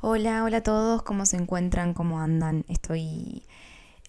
Hola, 0.00 0.44
hola 0.44 0.58
a 0.58 0.62
todos, 0.62 1.02
¿cómo 1.02 1.26
se 1.26 1.36
encuentran? 1.36 1.92
¿Cómo 1.92 2.20
andan? 2.20 2.64
Estoy 2.68 3.42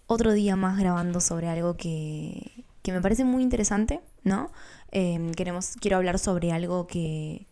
otro 0.05 0.33
día 0.33 0.55
más 0.55 0.77
grabando 0.77 1.19
sobre 1.19 1.49
algo 1.49 1.77
que, 1.77 2.63
que 2.83 2.91
me 2.91 3.01
parece 3.01 3.23
muy 3.23 3.41
interesante, 3.41 3.99
¿no? 4.23 4.51
Em, 4.91 5.31
queremos, 5.31 5.73
quiero 5.81 5.97
hablar 5.97 6.19
sobre 6.19 6.51
algo 6.51 6.85
que, 6.85 7.47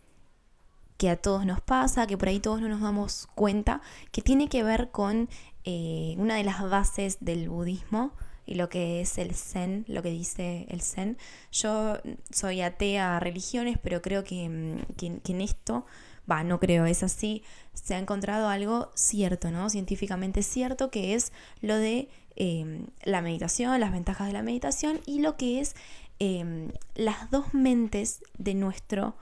que 0.98 1.10
a 1.10 1.16
todos 1.16 1.46
nos 1.46 1.60
pasa, 1.60 2.06
que 2.06 2.16
por 2.16 2.28
ahí 2.28 2.38
todos 2.38 2.60
no 2.60 2.68
nos 2.68 2.80
damos 2.80 3.26
cuenta, 3.34 3.80
que 4.12 4.22
tiene 4.22 4.48
que 4.48 4.62
ver 4.62 4.92
con 4.92 5.28
eh, 5.64 6.14
una 6.16 6.36
de 6.36 6.44
las 6.44 6.62
bases 6.70 7.18
del 7.20 7.48
budismo 7.48 8.12
y 8.46 8.54
lo 8.54 8.68
que 8.68 9.00
es 9.00 9.18
el 9.18 9.34
zen, 9.34 9.84
lo 9.88 10.00
que 10.00 10.10
dice 10.10 10.64
el 10.68 10.82
zen. 10.82 11.18
Yo 11.50 11.98
soy 12.30 12.60
atea 12.60 13.16
a 13.16 13.20
religiones, 13.20 13.78
pero 13.82 14.00
creo 14.00 14.22
que, 14.22 14.84
que, 14.96 15.18
que 15.24 15.32
en 15.32 15.40
esto 15.40 15.86
va, 16.30 16.44
no 16.44 16.60
creo, 16.60 16.86
es 16.86 17.02
así, 17.02 17.42
se 17.74 17.94
ha 17.94 17.98
encontrado 17.98 18.48
algo 18.48 18.90
cierto, 18.94 19.50
¿no? 19.50 19.70
Científicamente 19.70 20.42
cierto, 20.42 20.90
que 20.90 21.14
es 21.14 21.32
lo 21.60 21.76
de 21.76 22.08
em, 22.36 22.86
la 23.04 23.22
meditación, 23.22 23.78
las 23.80 23.92
ventajas 23.92 24.26
de 24.26 24.32
la 24.32 24.42
meditación 24.42 25.00
y 25.06 25.20
lo 25.20 25.36
que 25.36 25.60
es 25.60 25.74
em, 26.18 26.72
las 26.94 27.30
dos 27.30 27.54
mentes 27.54 28.22
de 28.38 28.54
nuestro, 28.54 29.16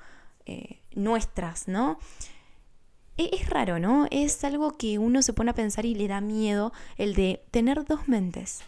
eh, 0.47 0.81
nuestras, 0.95 1.69
¿no? 1.69 1.99
E, 3.19 3.31
es 3.33 3.49
raro, 3.49 3.79
¿no? 3.79 4.07
Es 4.11 4.45
algo 4.45 4.77
que 4.77 4.99
uno 4.99 5.23
se 5.23 5.33
pone 5.33 5.51
a 5.51 5.55
pensar 5.55 5.87
y 5.87 5.95
le 5.95 6.09
da 6.09 6.21
miedo 6.21 6.73
el 6.99 7.15
de 7.15 7.43
tener 7.51 7.85
dos 7.85 8.09
mentes. 8.09 8.61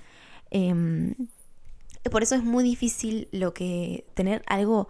Em, 0.50 1.14
por 2.10 2.22
eso 2.22 2.34
es 2.34 2.44
muy 2.44 2.64
difícil 2.64 3.28
lo 3.32 3.52
que 3.55 4.06
tener 4.14 4.42
algo 4.46 4.88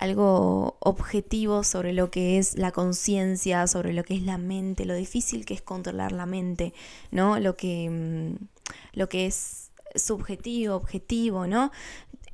algo 0.00 0.78
objetivo 0.80 1.62
sobre 1.62 1.92
lo 1.92 2.10
que 2.10 2.38
es 2.38 2.56
la 2.56 2.72
conciencia, 2.72 3.66
sobre 3.66 3.92
lo 3.92 4.02
que 4.02 4.14
es 4.14 4.22
la 4.22 4.38
mente, 4.38 4.86
lo 4.86 4.94
difícil 4.94 5.44
que 5.44 5.52
es 5.52 5.60
controlar 5.60 6.10
la 6.12 6.24
mente, 6.24 6.72
¿no? 7.10 7.38
Lo 7.38 7.54
que, 7.54 7.90
mm, 7.90 8.98
lo 8.98 9.10
que 9.10 9.26
es 9.26 9.70
subjetivo, 9.94 10.74
objetivo, 10.74 11.46
¿no? 11.46 11.70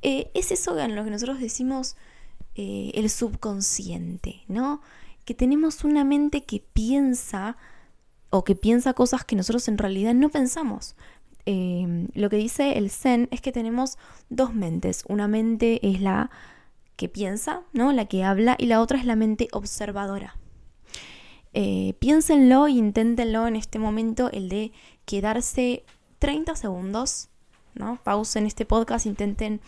Eh, 0.01 0.31
es 0.33 0.51
eso 0.51 0.79
en 0.79 0.95
lo 0.95 1.03
que 1.03 1.11
nosotros 1.11 1.41
decimos 1.41 1.97
eh, 2.55 2.91
el 2.95 3.09
subconsciente, 3.09 4.43
¿no? 4.47 4.81
Que 5.25 5.33
tenemos 5.33 5.83
una 5.83 6.05
mente 6.05 6.45
que 6.45 6.63
piensa 6.71 7.57
o 8.29 8.45
que 8.45 8.55
piensa 8.55 8.93
cosas 8.93 9.25
que 9.25 9.35
nosotros 9.35 9.67
en 9.67 9.77
realidad 9.77 10.13
no 10.13 10.29
pensamos. 10.29 10.95
Eh, 11.45 12.07
lo 12.13 12.29
que 12.29 12.37
dice 12.37 12.77
el 12.77 12.91
Zen 12.91 13.27
es 13.31 13.41
que 13.41 13.51
tenemos 13.51 13.97
dos 14.29 14.53
mentes. 14.53 15.03
Una 15.09 15.27
mente 15.27 15.85
es 15.85 15.99
la 15.99 16.29
que 16.97 17.07
piensa, 17.07 17.61
¿no? 17.71 17.93
La 17.93 18.05
que 18.05 18.25
habla, 18.25 18.57
y 18.59 18.65
la 18.65 18.81
otra 18.81 18.97
es 18.97 19.05
la 19.05 19.15
mente 19.15 19.47
observadora. 19.53 20.35
Eh, 21.53 21.93
piénsenlo 21.99 22.67
e 22.67 22.71
inténtenlo 22.71 23.47
en 23.47 23.55
este 23.55 23.79
momento, 23.79 24.29
el 24.31 24.49
de 24.49 24.73
quedarse 25.05 25.85
30 26.19 26.55
segundos, 26.55 27.29
¿no? 27.75 27.99
Pausen 28.03 28.45
este 28.45 28.65
podcast, 28.65 29.05
intenten 29.05 29.61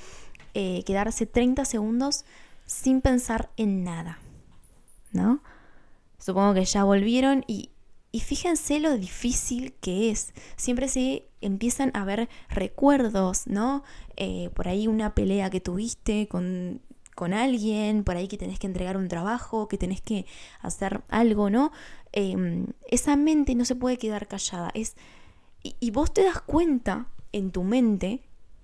eh, 0.53 0.83
quedarse 0.86 1.25
30 1.25 1.63
segundos 1.66 2.25
sin 2.66 3.02
pensar 3.02 3.49
en 3.55 3.83
nada, 3.83 4.19
¿no? 5.11 5.41
Supongo 6.17 6.55
que 6.55 6.66
ya 6.66 6.83
volvieron 6.83 7.45
y, 7.47 7.69
y 8.11 8.19
fíjense 8.21 8.80
lo 8.80 8.97
difícil 8.97 9.73
que 9.73 10.09
es. 10.09 10.33
Siempre 10.58 10.88
se 10.88 11.27
empiezan 11.41 11.91
a 11.93 12.03
ver 12.05 12.27
recuerdos, 12.49 13.47
¿no? 13.47 13.83
Eh, 14.17 14.49
por 14.53 14.67
ahí 14.67 14.88
una 14.88 15.16
pelea 15.16 15.49
que 15.49 15.61
tuviste 15.61 16.27
con 16.27 16.81
con 17.20 17.34
alguien, 17.34 18.06
por 18.06 18.16
ahí 18.16 18.30
que 18.30 18.38
tenés 18.38 18.59
que 18.59 18.67
entregar 18.67 18.95
un 18.95 19.09
trabajo, 19.09 19.67
que 19.67 19.78
tenés 19.78 20.00
que 20.00 20.25
hacer 20.62 21.02
algo, 21.09 21.50
¿no? 21.50 21.73
Em, 22.14 22.67
esa 22.88 23.17
mente 23.17 23.56
no 23.56 23.66
se 23.66 23.76
puede 23.76 23.98
quedar 23.98 24.30
callada. 24.30 24.72
Es, 24.73 24.95
y, 25.61 25.92
vos 25.92 26.14
te 26.14 26.23
das 26.23 26.39
cuenta 26.39 27.08
en 27.34 27.52
tu 27.52 27.64
mente, 27.66 28.23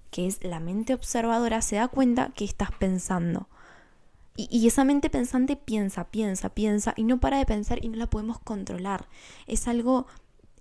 que 0.10 0.26
es 0.26 0.42
la 0.42 0.62
mente 0.62 0.94
observadora, 0.94 1.62
se 1.62 1.76
da 1.76 1.90
cuenta 1.90 2.32
que 2.34 2.46
estás 2.46 2.72
pensando. 2.72 3.50
Y, 4.38 4.48
y, 4.50 4.68
esa 4.68 4.86
mente 4.86 5.10
pensante 5.10 5.58
piensa, 5.58 6.06
piensa, 6.06 6.48
piensa 6.48 6.94
y 6.96 7.04
no 7.04 7.20
para 7.20 7.40
de 7.40 7.46
pensar 7.46 7.84
y 7.84 7.90
no 7.90 7.98
la 7.98 8.10
podemos 8.10 8.40
controlar. 8.40 9.10
Es 9.48 9.68
algo 9.68 10.08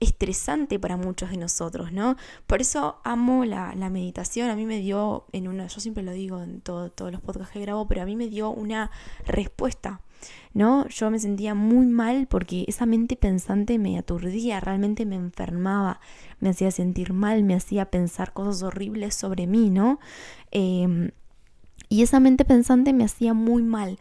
estresante 0.00 0.78
para 0.78 0.97
muchos 0.97 1.31
de 1.31 1.37
nosotros, 1.37 1.93
¿no? 1.93 2.16
Por 2.47 2.60
eso 2.60 3.00
amo 3.05 3.44
la, 3.44 3.75
meditación, 3.91 4.50
a 4.50 4.56
mí 4.56 4.66
me 4.66 4.81
dio 4.81 5.27
en 5.32 5.49
una, 5.49 5.66
yo 5.66 5.81
siempre 5.81 6.03
lo 6.03 6.12
digo 6.12 6.43
en 6.43 6.60
todos 6.60 7.12
los 7.12 7.21
podcasts 7.21 7.53
que 7.53 7.60
grabo, 7.60 7.87
pero 7.87 8.03
a 8.03 8.05
mí 8.05 8.16
me 8.16 8.28
dio 8.28 8.50
una 8.50 8.91
respuesta, 9.27 10.00
¿no? 10.53 10.88
Yo 10.88 11.10
me 11.10 11.19
sentía 11.19 11.55
muy 11.55 11.87
mal 11.87 12.27
porque 12.27 12.65
esa 12.66 12.87
mente 12.87 13.16
pensante 13.16 13.78
me 13.78 13.99
aturdía, 13.99 14.60
realmente 14.60 15.06
me 15.06 15.16
enfermaba, 15.16 16.00
me 16.41 16.50
hacía 16.50 16.71
sentir 16.71 17.12
mal, 17.12 17.44
me 17.44 17.55
hacía 17.55 17.91
pensar 17.91 18.32
cosas 18.32 18.62
horribles 18.62 19.15
sobre 19.15 19.47
mí, 19.47 19.71
¿no? 19.71 20.00
Em, 20.50 21.11
y 21.88 22.03
esa 22.03 22.21
mente 22.21 22.44
pensante 22.44 22.93
me 22.93 23.05
hacía 23.05 23.34
muy 23.34 23.62
mal. 23.62 23.99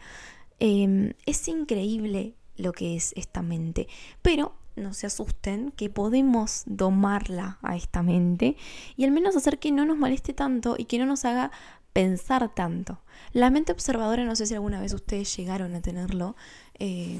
Em, 0.58 1.12
es 1.26 1.46
increíble 1.48 2.34
lo 2.56 2.72
que 2.72 2.96
es 2.96 3.12
esta 3.16 3.42
mente, 3.42 3.88
pero 4.22 4.54
no 4.76 4.94
se 4.94 5.06
asusten, 5.06 5.70
que 5.72 5.90
podemos 5.90 6.62
domarla 6.66 7.58
a 7.62 7.76
esta 7.76 8.02
mente 8.02 8.56
y 8.96 9.04
al 9.04 9.10
menos 9.10 9.36
hacer 9.36 9.58
que 9.58 9.72
no 9.72 9.84
nos 9.84 9.96
moleste 9.96 10.34
tanto 10.34 10.76
y 10.78 10.84
que 10.84 10.98
no 10.98 11.06
nos 11.06 11.24
haga 11.24 11.50
pensar 11.92 12.52
tanto. 12.54 13.00
La 13.32 13.50
mente 13.50 13.72
observadora, 13.72 14.24
no 14.24 14.36
sé 14.36 14.46
si 14.46 14.54
alguna 14.54 14.80
vez 14.80 14.92
ustedes 14.92 15.34
llegaron 15.36 15.74
a 15.74 15.80
tenerlo, 15.80 16.36
eh, 16.78 17.18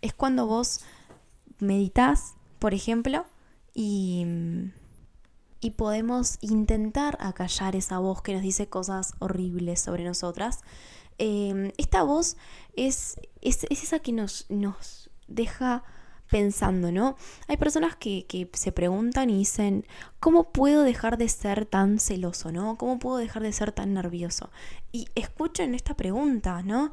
es 0.00 0.14
cuando 0.14 0.46
vos 0.46 0.80
meditas, 1.58 2.34
por 2.58 2.72
ejemplo, 2.72 3.26
y, 3.74 4.24
y 5.60 5.70
podemos 5.70 6.38
intentar 6.40 7.18
acallar 7.20 7.76
esa 7.76 7.98
voz 7.98 8.22
que 8.22 8.34
nos 8.34 8.42
dice 8.42 8.68
cosas 8.68 9.14
horribles 9.18 9.80
sobre 9.80 10.04
nosotras. 10.04 10.60
Eh, 11.18 11.72
esta 11.76 12.02
voz 12.02 12.36
es, 12.74 13.20
es, 13.40 13.64
es, 13.70 13.82
esa 13.82 13.98
que 13.98 14.12
nos, 14.12 14.46
nos 14.48 15.10
deja 15.26 15.84
pensando, 16.32 16.90
¿no? 16.90 17.16
Hay 17.46 17.58
personas 17.58 17.94
que, 17.94 18.26
que, 18.26 18.48
se 18.54 18.72
preguntan 18.72 19.30
y 19.30 19.36
dicen, 19.38 19.86
¿cómo 20.18 20.50
puedo 20.50 20.82
dejar 20.82 21.18
de 21.18 21.28
ser 21.28 21.66
tan 21.66 22.00
celoso, 22.00 22.50
¿no? 22.50 22.76
¿Cómo 22.78 22.98
puedo 22.98 23.18
dejar 23.18 23.42
de 23.42 23.52
ser 23.52 23.70
tan 23.70 23.92
nervioso? 23.92 24.50
Y 24.90 25.06
escuchen 25.14 25.74
esta 25.74 25.94
pregunta, 25.94 26.62
¿no? 26.62 26.90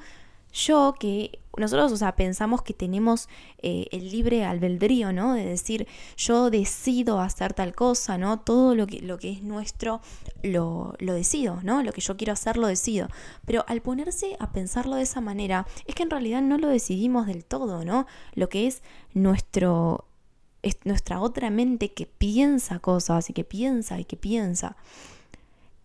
yo 0.52 0.96
que 1.00 1.40
nosotros, 1.59 1.92
o 1.92 1.97
sea, 1.97 2.16
pensamos 2.16 2.62
que 2.62 2.74
tenemos 2.74 3.30
eh, 3.62 3.88
el 3.92 4.12
libre 4.12 4.46
albedrío, 4.46 5.14
¿no? 5.14 5.34
De 5.34 5.46
decir, 5.46 5.88
yo 6.18 6.50
decido 6.50 7.20
hacer 7.20 7.53
tal 7.53 7.75
cosa, 7.75 8.18
¿no? 8.18 8.40
Todo 8.40 8.75
lo 8.75 8.88
que, 8.88 9.02
lo 9.02 9.18
que 9.18 9.31
es 9.31 9.44
nuestro 9.44 10.02
lo, 10.44 10.96
lo 11.00 11.14
decido, 11.14 11.59
¿no? 11.64 11.84
Lo 11.84 11.92
que 11.92 12.02
yo 12.02 12.18
quiero 12.18 12.34
hacer 12.34 12.58
lo 12.58 12.68
decido. 12.68 13.08
Pero 13.46 13.66
al 13.68 13.81
ponerse 13.81 14.36
a 14.40 14.52
pensarlo 14.52 14.96
de 14.96 15.03
esa 15.03 15.22
manera, 15.22 15.68
es 15.86 15.96
que 15.96 16.03
en 16.03 16.09
realidad 16.09 16.42
no 16.42 16.58
lo 16.58 16.68
decidimos 16.68 17.28
del 17.28 17.46
todo, 17.46 17.84
¿no? 17.86 18.08
Lo 18.34 18.50
que 18.50 18.68
es 18.68 18.81
nuestro 19.14 20.06
es 20.62 20.78
nuestra 20.84 21.22
otra 21.22 21.50
mente 21.50 21.94
que 21.94 22.06
piensa 22.06 22.80
cosas 22.80 23.30
y 23.30 23.34
que 23.34 23.46
piensa 23.46 23.97
y 23.97 24.03
que 24.03 24.18
piensa 24.18 24.76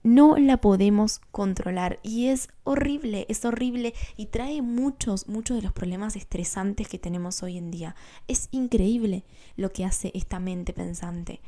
no 0.05 0.37
la 0.37 0.59
podemos 0.59 1.21
controlar 1.33 1.99
y 2.03 2.27
es 2.27 2.51
horrible, 2.63 3.25
es 3.31 3.45
horrible 3.45 3.95
y 4.17 4.27
trae 4.27 4.61
muchos, 4.61 5.29
muchos 5.29 5.57
de 5.57 5.63
los 5.63 5.73
problemas 5.73 6.15
estresantes 6.15 6.89
que 6.89 6.99
tenemos 6.99 7.43
hoy 7.43 7.57
en 7.57 7.71
día. 7.71 7.97
Es 8.29 8.49
increíble 8.53 9.25
lo 9.57 9.73
que 9.73 9.85
hace 9.87 10.13
esta 10.15 10.39
mente 10.39 10.75
pensante, 10.75 11.41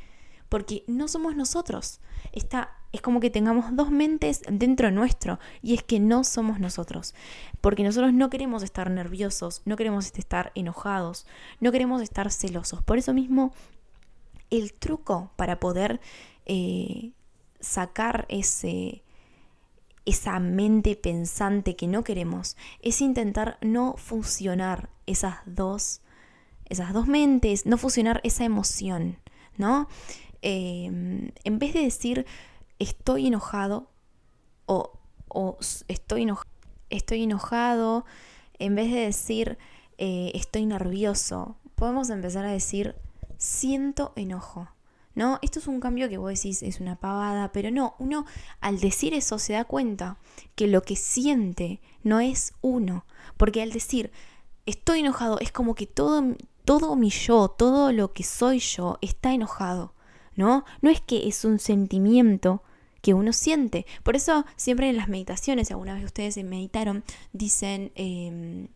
porque 0.49 0.85
no 0.87 1.07
somos 1.07 1.37
nosotros. 1.37 2.01
Está, 2.33 2.71
es 2.93 3.03
como 3.03 3.21
que 3.21 3.29
tengamos 3.29 3.77
dos 3.77 3.91
mentes 3.91 4.41
dentro 4.51 4.91
nuestro 4.91 5.39
y 5.61 5.75
es 5.75 5.83
que 5.83 6.01
no 6.01 6.25
somos 6.25 6.59
nosotros, 6.59 7.15
porque 7.61 7.85
nosotros 7.85 8.15
no 8.15 8.31
queremos 8.31 8.63
estar 8.63 8.91
nerviosos, 8.91 9.61
no 9.67 9.77
queremos 9.77 10.11
estar 10.17 10.51
enojados, 10.55 11.27
no 11.61 11.73
queremos 11.73 12.01
estar 12.01 12.33
celosos. 12.33 12.83
Por 12.83 12.97
eso 12.97 13.13
mismo, 13.13 13.53
el 14.49 14.73
truco 14.73 15.31
para 15.37 15.61
poder... 15.61 16.01
Eh, 16.47 17.13
sacar 17.61 18.27
ese, 18.29 19.03
esa 20.05 20.39
mente 20.41 20.97
pensante 20.97 21.77
que 21.77 21.87
no 21.87 22.05
queremos, 22.05 22.57
es 22.81 23.01
intentar 23.01 23.59
no 23.61 23.95
fusionar 23.97 24.89
esas 25.07 25.37
dos, 25.47 26.01
esas 26.65 26.93
dos 26.93 27.07
mentes, 27.07 27.67
no 27.67 27.77
fusionar 27.77 28.21
esa 28.25 28.45
emoción, 28.45 29.19
¿no? 29.57 29.89
Em, 30.43 31.33
en 31.45 31.59
vez 31.59 31.75
de 31.75 31.83
decir 31.83 32.27
estoy 32.79 33.27
enojado 33.27 33.91
o, 34.67 34.93
estoy, 35.89 36.33
estoy 36.91 37.23
enojado, 37.23 38.05
en 38.59 38.75
vez 38.75 38.93
de 38.93 39.01
decir 39.01 39.59
eh, 39.99 40.31
estoy 40.35 40.67
nervioso, 40.67 41.57
podemos 41.75 42.11
empezar 42.11 42.45
a 42.45 42.53
decir 42.53 42.95
siento 43.39 44.13
enojo. 44.17 44.69
¿No? 45.17 45.41
Esto 45.43 45.59
es 45.59 45.67
un 45.67 45.81
cambio 45.81 46.09
que 46.09 46.19
vos 46.19 46.31
decís 46.31 46.63
es 46.63 46.79
una 46.79 46.95
pavada, 46.95 47.51
pero 47.51 47.73
no, 47.73 47.97
uno 47.99 48.27
al 48.61 48.79
decir 48.79 49.15
eso 49.15 49.41
se 49.41 49.55
da 49.55 49.65
cuenta 49.65 50.19
que 50.55 50.69
lo 50.69 50.83
que 50.83 50.95
siente 50.95 51.81
no 52.05 52.21
es 52.21 52.53
uno, 52.61 53.05
porque 53.37 53.63
al 53.63 53.73
decir 53.73 54.13
estoy 54.67 55.01
enojado 55.01 55.41
es 55.41 55.51
como 55.51 55.75
que 55.75 55.87
todo, 55.87 56.37
todo 56.65 56.95
mi 56.95 57.11
yo, 57.11 57.49
todo 57.49 57.91
lo 57.93 58.13
que 58.13 58.23
soy 58.23 58.61
yo 58.61 58.99
está 59.01 59.33
enojado, 59.33 59.95
¿no? 60.37 60.65
No 60.83 60.91
es 60.91 61.01
que 61.01 61.27
es 61.27 61.45
un 61.45 61.59
sentimiento 61.59 62.63
que 63.01 63.15
uno 63.15 63.33
siente. 63.33 63.87
Por 64.03 64.17
eso 64.17 64.45
siempre 64.57 64.91
en 64.91 64.97
las 64.97 65.09
meditaciones, 65.09 65.71
alguna 65.71 65.95
vez 65.95 66.05
ustedes 66.05 66.37
meditaron, 66.45 67.05
dicen, 67.33 67.91
em, 67.95 68.69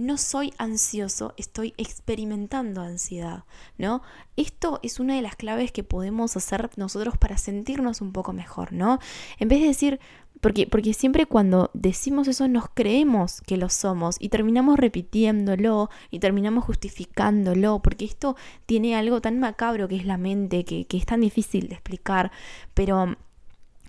no 0.00 0.16
soy 0.16 0.52
ansioso, 0.56 1.34
estoy 1.36 1.74
experimentando 1.76 2.80
ansiedad, 2.80 3.44
¿no? 3.76 4.02
Esto 4.36 4.80
es 4.82 4.98
una 4.98 5.14
de 5.14 5.22
las 5.22 5.36
claves 5.36 5.72
que 5.72 5.84
podemos 5.84 6.36
hacer 6.36 6.70
nosotros 6.76 7.18
para 7.18 7.36
sentirnos 7.36 8.00
un 8.00 8.12
poco 8.12 8.32
mejor, 8.32 8.72
¿no? 8.72 8.98
En 9.38 9.48
vez 9.48 9.60
de 9.60 9.66
decir, 9.66 10.00
porque, 10.40 10.66
porque 10.66 10.94
siempre 10.94 11.26
cuando 11.26 11.70
decimos 11.74 12.28
eso 12.28 12.48
nos 12.48 12.64
creemos 12.72 13.42
que 13.42 13.58
lo 13.58 13.68
somos 13.68 14.16
y 14.18 14.30
terminamos 14.30 14.78
repitiéndolo 14.78 15.90
y 16.10 16.18
terminamos 16.18 16.64
justificándolo, 16.64 17.80
porque 17.80 18.06
esto 18.06 18.36
tiene 18.64 18.96
algo 18.96 19.20
tan 19.20 19.38
macabro 19.38 19.86
que 19.86 19.96
es 19.96 20.06
la 20.06 20.16
mente, 20.16 20.64
que, 20.64 20.86
que 20.86 20.96
es 20.96 21.04
tan 21.04 21.20
difícil 21.20 21.68
de 21.68 21.74
explicar, 21.74 22.32
pero 22.72 23.16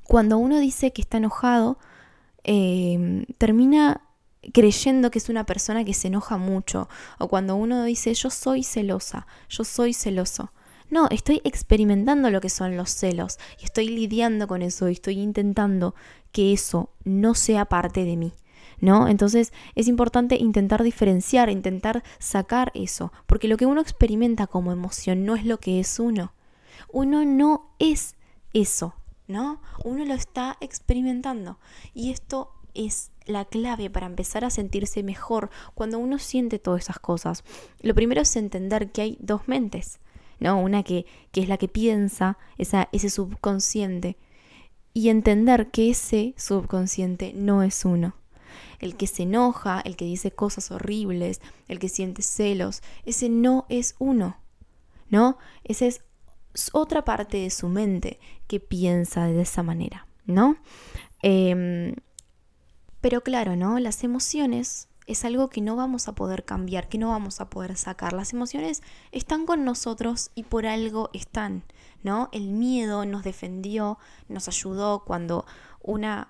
cuando 0.03 0.37
uno 0.37 0.59
dice 0.59 0.91
que 0.91 1.01
está 1.01 1.17
enojado, 1.17 1.77
eh, 2.43 3.25
termina 3.37 4.01
creyendo 4.53 5.11
que 5.11 5.19
es 5.19 5.29
una 5.29 5.45
persona 5.45 5.83
que 5.83 5.93
se 5.93 6.07
enoja 6.07 6.37
mucho. 6.37 6.89
O 7.19 7.27
cuando 7.27 7.55
uno 7.55 7.83
dice 7.83 8.13
yo 8.13 8.29
soy 8.29 8.63
celosa, 8.63 9.27
yo 9.49 9.63
soy 9.63 9.93
celoso. 9.93 10.51
No, 10.89 11.07
estoy 11.09 11.41
experimentando 11.45 12.29
lo 12.29 12.41
que 12.41 12.49
son 12.49 12.75
los 12.75 12.89
celos 12.89 13.39
y 13.61 13.65
estoy 13.65 13.87
lidiando 13.87 14.47
con 14.47 14.61
eso 14.61 14.89
y 14.89 14.93
estoy 14.93 15.19
intentando 15.19 15.95
que 16.33 16.51
eso 16.51 16.89
no 17.05 17.33
sea 17.33 17.65
parte 17.65 18.03
de 18.03 18.17
mí. 18.17 18.33
¿No? 18.79 19.07
Entonces 19.07 19.53
es 19.75 19.87
importante 19.87 20.37
intentar 20.37 20.81
diferenciar, 20.81 21.51
intentar 21.51 22.03
sacar 22.17 22.71
eso, 22.73 23.13
porque 23.27 23.47
lo 23.47 23.55
que 23.55 23.67
uno 23.67 23.79
experimenta 23.79 24.47
como 24.47 24.71
emoción 24.71 25.23
no 25.23 25.35
es 25.35 25.45
lo 25.45 25.59
que 25.59 25.79
es 25.79 25.99
uno. 25.99 26.33
Uno 26.91 27.23
no 27.23 27.75
es 27.77 28.15
eso, 28.53 28.95
¿no? 29.27 29.61
Uno 29.83 30.03
lo 30.03 30.15
está 30.15 30.57
experimentando 30.61 31.59
y 31.93 32.09
esto 32.09 32.55
es 32.73 33.11
la 33.25 33.45
clave 33.45 33.89
para 33.89 34.07
empezar 34.07 34.43
a 34.43 34.49
sentirse 34.49 35.03
mejor 35.03 35.49
cuando 35.73 35.99
uno 35.99 36.19
siente 36.19 36.59
todas 36.59 36.83
esas 36.83 36.99
cosas. 36.99 37.43
Lo 37.81 37.93
primero 37.93 38.21
es 38.21 38.35
entender 38.35 38.91
que 38.91 39.01
hay 39.01 39.17
dos 39.19 39.47
mentes, 39.47 39.99
¿no? 40.39 40.59
Una 40.59 40.83
que, 40.83 41.05
que 41.31 41.41
es 41.41 41.49
la 41.49 41.57
que 41.57 41.67
piensa, 41.67 42.37
esa, 42.57 42.89
ese 42.91 43.09
subconsciente, 43.09 44.17
y 44.93 45.09
entender 45.09 45.71
que 45.71 45.89
ese 45.89 46.33
subconsciente 46.37 47.33
no 47.33 47.63
es 47.63 47.85
uno. 47.85 48.15
El 48.79 48.97
que 48.97 49.07
se 49.07 49.23
enoja, 49.23 49.79
el 49.81 49.95
que 49.95 50.05
dice 50.05 50.31
cosas 50.31 50.71
horribles, 50.71 51.39
el 51.67 51.79
que 51.79 51.87
siente 51.87 52.23
celos, 52.23 52.81
ese 53.05 53.29
no 53.29 53.65
es 53.69 53.95
uno, 53.99 54.37
¿no? 55.09 55.37
Ese 55.63 55.87
es 55.87 56.01
otra 56.73 57.05
parte 57.05 57.37
de 57.37 57.49
su 57.51 57.69
mente 57.69 58.19
que 58.47 58.59
piensa 58.59 59.27
de 59.27 59.41
esa 59.41 59.63
manera, 59.63 60.07
¿no? 60.25 60.57
Eh, 61.21 61.93
pero 63.01 63.21
claro, 63.21 63.55
¿no? 63.55 63.79
Las 63.79 64.03
emociones 64.03 64.87
es 65.07 65.25
algo 65.25 65.49
que 65.49 65.61
no 65.61 65.75
vamos 65.75 66.07
a 66.07 66.13
poder 66.13 66.45
cambiar, 66.45 66.87
que 66.87 66.97
no 66.97 67.09
vamos 67.09 67.41
a 67.41 67.49
poder 67.49 67.75
sacar. 67.75 68.13
Las 68.13 68.33
emociones 68.33 68.81
están 69.11 69.45
con 69.45 69.65
nosotros 69.65 70.31
y 70.35 70.43
por 70.43 70.65
algo 70.67 71.09
están, 71.13 71.63
¿no? 72.03 72.29
El 72.31 72.49
miedo 72.49 73.05
nos 73.05 73.23
defendió, 73.23 73.97
nos 74.29 74.47
ayudó 74.47 75.03
cuando 75.03 75.45
una 75.81 76.29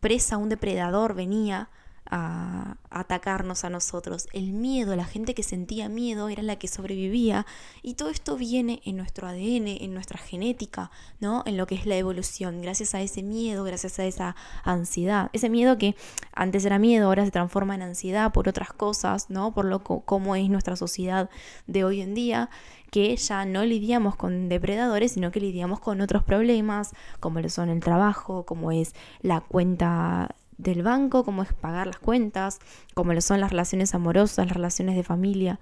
presa, 0.00 0.36
un 0.36 0.48
depredador 0.48 1.14
venía 1.14 1.68
a 2.10 2.76
atacarnos 2.90 3.64
a 3.64 3.70
nosotros. 3.70 4.28
El 4.32 4.52
miedo, 4.52 4.96
la 4.96 5.04
gente 5.04 5.34
que 5.34 5.42
sentía 5.42 5.88
miedo 5.88 6.28
era 6.28 6.42
la 6.42 6.56
que 6.56 6.68
sobrevivía 6.68 7.46
y 7.82 7.94
todo 7.94 8.10
esto 8.10 8.36
viene 8.36 8.80
en 8.84 8.96
nuestro 8.96 9.26
ADN, 9.26 9.68
en 9.80 9.94
nuestra 9.94 10.18
genética, 10.18 10.90
¿no? 11.20 11.42
En 11.46 11.56
lo 11.56 11.66
que 11.66 11.74
es 11.74 11.86
la 11.86 11.96
evolución, 11.96 12.62
gracias 12.62 12.94
a 12.94 13.00
ese 13.00 13.22
miedo, 13.22 13.64
gracias 13.64 13.98
a 13.98 14.04
esa 14.04 14.36
ansiedad. 14.64 15.30
Ese 15.32 15.48
miedo 15.48 15.78
que 15.78 15.96
antes 16.32 16.64
era 16.64 16.78
miedo, 16.78 17.06
ahora 17.06 17.24
se 17.24 17.30
transforma 17.30 17.74
en 17.74 17.82
ansiedad 17.82 18.32
por 18.32 18.48
otras 18.48 18.72
cosas, 18.72 19.30
¿no? 19.30 19.52
Por 19.52 19.66
lo 19.66 19.82
cómo 19.82 20.36
es 20.36 20.48
nuestra 20.48 20.76
sociedad 20.76 21.30
de 21.66 21.84
hoy 21.84 22.00
en 22.00 22.14
día 22.14 22.50
que 22.90 23.16
ya 23.16 23.44
no 23.44 23.64
lidiamos 23.64 24.16
con 24.16 24.48
depredadores, 24.48 25.12
sino 25.12 25.30
que 25.30 25.40
lidiamos 25.40 25.80
con 25.80 26.00
otros 26.00 26.22
problemas, 26.22 26.92
como 27.20 27.40
lo 27.40 27.48
son 27.48 27.68
el 27.68 27.80
trabajo, 27.80 28.44
como 28.46 28.72
es 28.72 28.94
la 29.20 29.40
cuenta 29.40 30.34
del 30.58 30.82
banco, 30.82 31.24
como 31.24 31.42
es 31.42 31.52
pagar 31.52 31.86
las 31.86 31.98
cuentas, 31.98 32.58
como 32.94 33.12
lo 33.12 33.20
son 33.20 33.40
las 33.40 33.50
relaciones 33.50 33.94
amorosas, 33.94 34.46
las 34.46 34.56
relaciones 34.56 34.96
de 34.96 35.02
familia, 35.02 35.60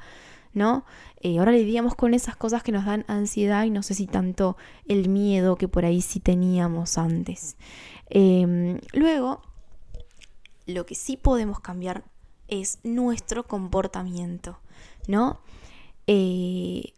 ¿no? 0.52 0.84
Eh, 1.20 1.38
ahora 1.38 1.52
lidiamos 1.52 1.94
con 1.94 2.14
esas 2.14 2.36
cosas 2.36 2.62
que 2.62 2.72
nos 2.72 2.84
dan 2.84 3.04
ansiedad 3.08 3.64
y 3.64 3.70
no 3.70 3.82
sé 3.82 3.94
si 3.94 4.06
tanto 4.06 4.56
el 4.86 5.08
miedo 5.08 5.56
que 5.56 5.68
por 5.68 5.84
ahí 5.84 6.00
sí 6.00 6.20
teníamos 6.20 6.96
antes. 6.98 7.56
Em, 8.08 8.78
luego, 8.92 9.42
lo 10.66 10.86
que 10.86 10.94
sí 10.94 11.16
podemos 11.16 11.60
cambiar 11.60 12.04
es 12.48 12.78
nuestro 12.84 13.44
comportamiento, 13.44 14.58
¿no? 15.08 15.40
Eh, 16.06 16.92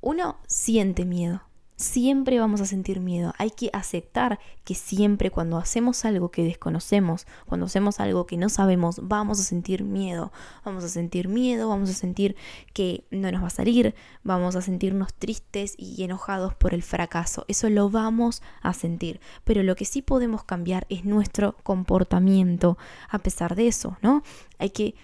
uno 0.00 0.36
siente 0.46 1.04
miedo, 1.04 1.42
Siempre 1.80 2.40
vamos 2.40 2.60
a 2.60 2.66
sentir 2.66 2.98
miedo. 2.98 3.32
Hay 3.38 3.52
que 3.52 3.70
aceptar 3.72 4.40
que 4.64 4.74
siempre 4.74 5.30
cuando 5.30 5.58
hacemos 5.58 6.04
algo 6.04 6.32
que 6.32 6.42
desconocemos, 6.42 7.24
cuando 7.46 7.66
hacemos 7.66 8.00
algo 8.00 8.26
que 8.26 8.36
no 8.36 8.48
sabemos, 8.48 8.98
vamos 9.00 9.38
a 9.38 9.44
sentir 9.44 9.84
miedo. 9.84 10.32
Vamos 10.64 10.82
a 10.82 10.88
sentir 10.88 11.28
miedo, 11.28 11.68
vamos 11.68 11.88
a 11.88 11.92
sentir 11.92 12.34
que 12.72 13.04
no 13.12 13.30
nos 13.30 13.44
va 13.44 13.46
a 13.46 13.50
salir, 13.50 13.94
vamos 14.24 14.56
a 14.56 14.60
sentirnos 14.60 15.14
tristes 15.14 15.76
y 15.78 16.02
enojados 16.02 16.52
por 16.52 16.74
el 16.74 16.82
fracaso. 16.82 17.44
Eso 17.46 17.70
lo 17.70 17.88
vamos 17.90 18.42
a 18.60 18.74
sentir. 18.74 19.20
Pero 19.44 19.62
lo 19.62 19.76
que 19.76 19.84
sí 19.84 20.02
podemos 20.02 20.42
cambiar 20.42 20.84
es 20.88 21.04
nuestro 21.04 21.54
comportamiento 21.62 22.76
a 23.08 23.20
pesar 23.20 23.54
de 23.54 23.68
eso, 23.68 23.96
¿no? 24.02 24.24
Hay 24.58 24.70
que 24.70 24.96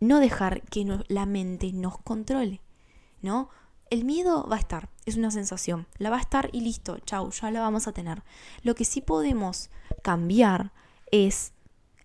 no 0.00 0.18
dejar 0.18 0.62
que 0.62 1.04
la 1.08 1.26
mente 1.26 1.74
nos 1.74 1.98
controle, 1.98 2.62
¿no? 3.20 3.50
El 3.90 4.04
miedo 4.04 4.46
va 4.48 4.54
a 4.54 4.60
estar, 4.60 4.88
es 5.04 5.16
una 5.16 5.32
sensación, 5.32 5.88
la 5.98 6.10
va 6.10 6.18
a 6.18 6.20
estar 6.20 6.48
y 6.52 6.60
listo, 6.60 6.98
chau, 7.00 7.30
ya 7.32 7.50
la 7.50 7.60
vamos 7.60 7.88
a 7.88 7.92
tener. 7.92 8.22
Lo 8.62 8.76
que 8.76 8.84
sí 8.84 9.00
podemos 9.00 9.68
cambiar 10.02 10.72
es 11.10 11.52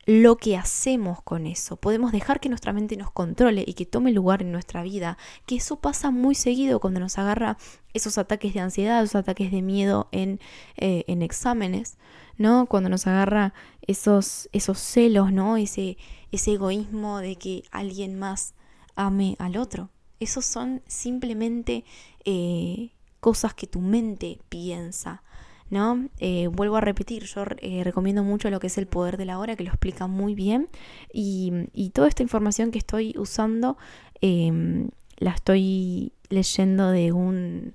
lo 0.07 0.37
que 0.37 0.57
hacemos 0.57 1.21
con 1.21 1.45
eso. 1.45 1.77
Podemos 1.77 2.11
dejar 2.11 2.39
que 2.39 2.49
nuestra 2.49 2.73
mente 2.73 2.95
nos 2.97 3.11
controle 3.11 3.63
y 3.67 3.73
que 3.73 3.85
tome 3.85 4.11
lugar 4.11 4.41
en 4.41 4.51
nuestra 4.51 4.83
vida, 4.83 5.17
que 5.45 5.55
eso 5.55 5.77
pasa 5.77 6.11
muy 6.11 6.35
seguido 6.35 6.79
cuando 6.79 6.99
nos 6.99 7.17
agarra 7.17 7.57
esos 7.93 8.17
ataques 8.17 8.53
de 8.53 8.59
ansiedad, 8.61 9.03
esos 9.03 9.15
ataques 9.15 9.51
de 9.51 9.61
miedo 9.61 10.07
en, 10.11 10.39
eh, 10.77 11.03
en 11.07 11.21
exámenes, 11.21 11.97
¿no? 12.37 12.67
Cuando 12.67 12.89
nos 12.89 13.07
agarra 13.07 13.53
esos, 13.81 14.49
esos 14.53 14.79
celos, 14.79 15.31
¿no? 15.31 15.57
Ese, 15.57 15.97
ese 16.31 16.53
egoísmo 16.53 17.19
de 17.19 17.35
que 17.35 17.63
alguien 17.71 18.17
más 18.17 18.53
ame 18.95 19.35
al 19.39 19.57
otro. 19.57 19.89
Esos 20.19 20.45
son 20.45 20.81
simplemente 20.87 21.83
eh, 22.23 22.91
cosas 23.19 23.53
que 23.53 23.67
tu 23.67 23.81
mente 23.81 24.39
piensa. 24.49 25.23
¿no? 25.69 26.09
Eh, 26.19 26.47
vuelvo 26.47 26.77
a 26.77 26.81
repetir, 26.81 27.23
yo 27.23 27.43
eh, 27.57 27.83
recomiendo 27.83 28.23
mucho 28.23 28.49
lo 28.49 28.59
que 28.59 28.67
es 28.67 28.77
el 28.77 28.85
poder 28.85 29.17
de 29.17 29.25
la 29.25 29.39
hora, 29.39 29.55
que 29.55 29.63
lo 29.63 29.71
explica 29.71 30.07
muy 30.07 30.35
bien. 30.35 30.69
Y, 31.11 31.51
toda 31.93 32.07
esta 32.07 32.23
información 32.23 32.71
que 32.71 32.77
estoy 32.77 33.15
usando 33.17 33.77
em, 34.21 34.89
la 35.17 35.31
estoy 35.31 36.11
leyendo 36.29 36.91
de 36.91 37.11
un, 37.11 37.73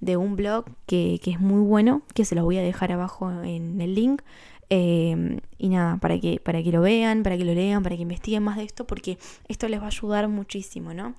de 0.00 0.16
un 0.16 0.36
blog 0.36 0.64
que, 0.86 1.20
que, 1.22 1.32
es 1.32 1.40
muy 1.40 1.60
bueno, 1.60 2.02
que 2.14 2.24
se 2.24 2.34
lo 2.34 2.44
voy 2.44 2.58
a 2.58 2.62
dejar 2.62 2.92
abajo 2.92 3.30
en 3.42 3.80
el 3.80 3.94
link. 3.94 4.22
Em, 4.68 5.38
y 5.58 5.68
nada, 5.68 5.96
para 5.98 6.18
que, 6.18 6.40
para 6.40 6.62
que 6.62 6.72
lo 6.72 6.80
vean, 6.80 7.22
para 7.22 7.36
que 7.38 7.44
lo 7.44 7.54
lean, 7.54 7.82
para 7.82 7.94
que 7.94 8.02
investiguen 8.02 8.42
más 8.42 8.56
de 8.56 8.64
esto, 8.64 8.86
porque 8.86 9.16
esto 9.48 9.68
les 9.68 9.80
va 9.80 9.84
a 9.84 9.88
ayudar 9.88 10.28
muchísimo, 10.28 10.92
¿no? 10.92 11.14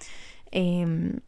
Em, 0.51 1.19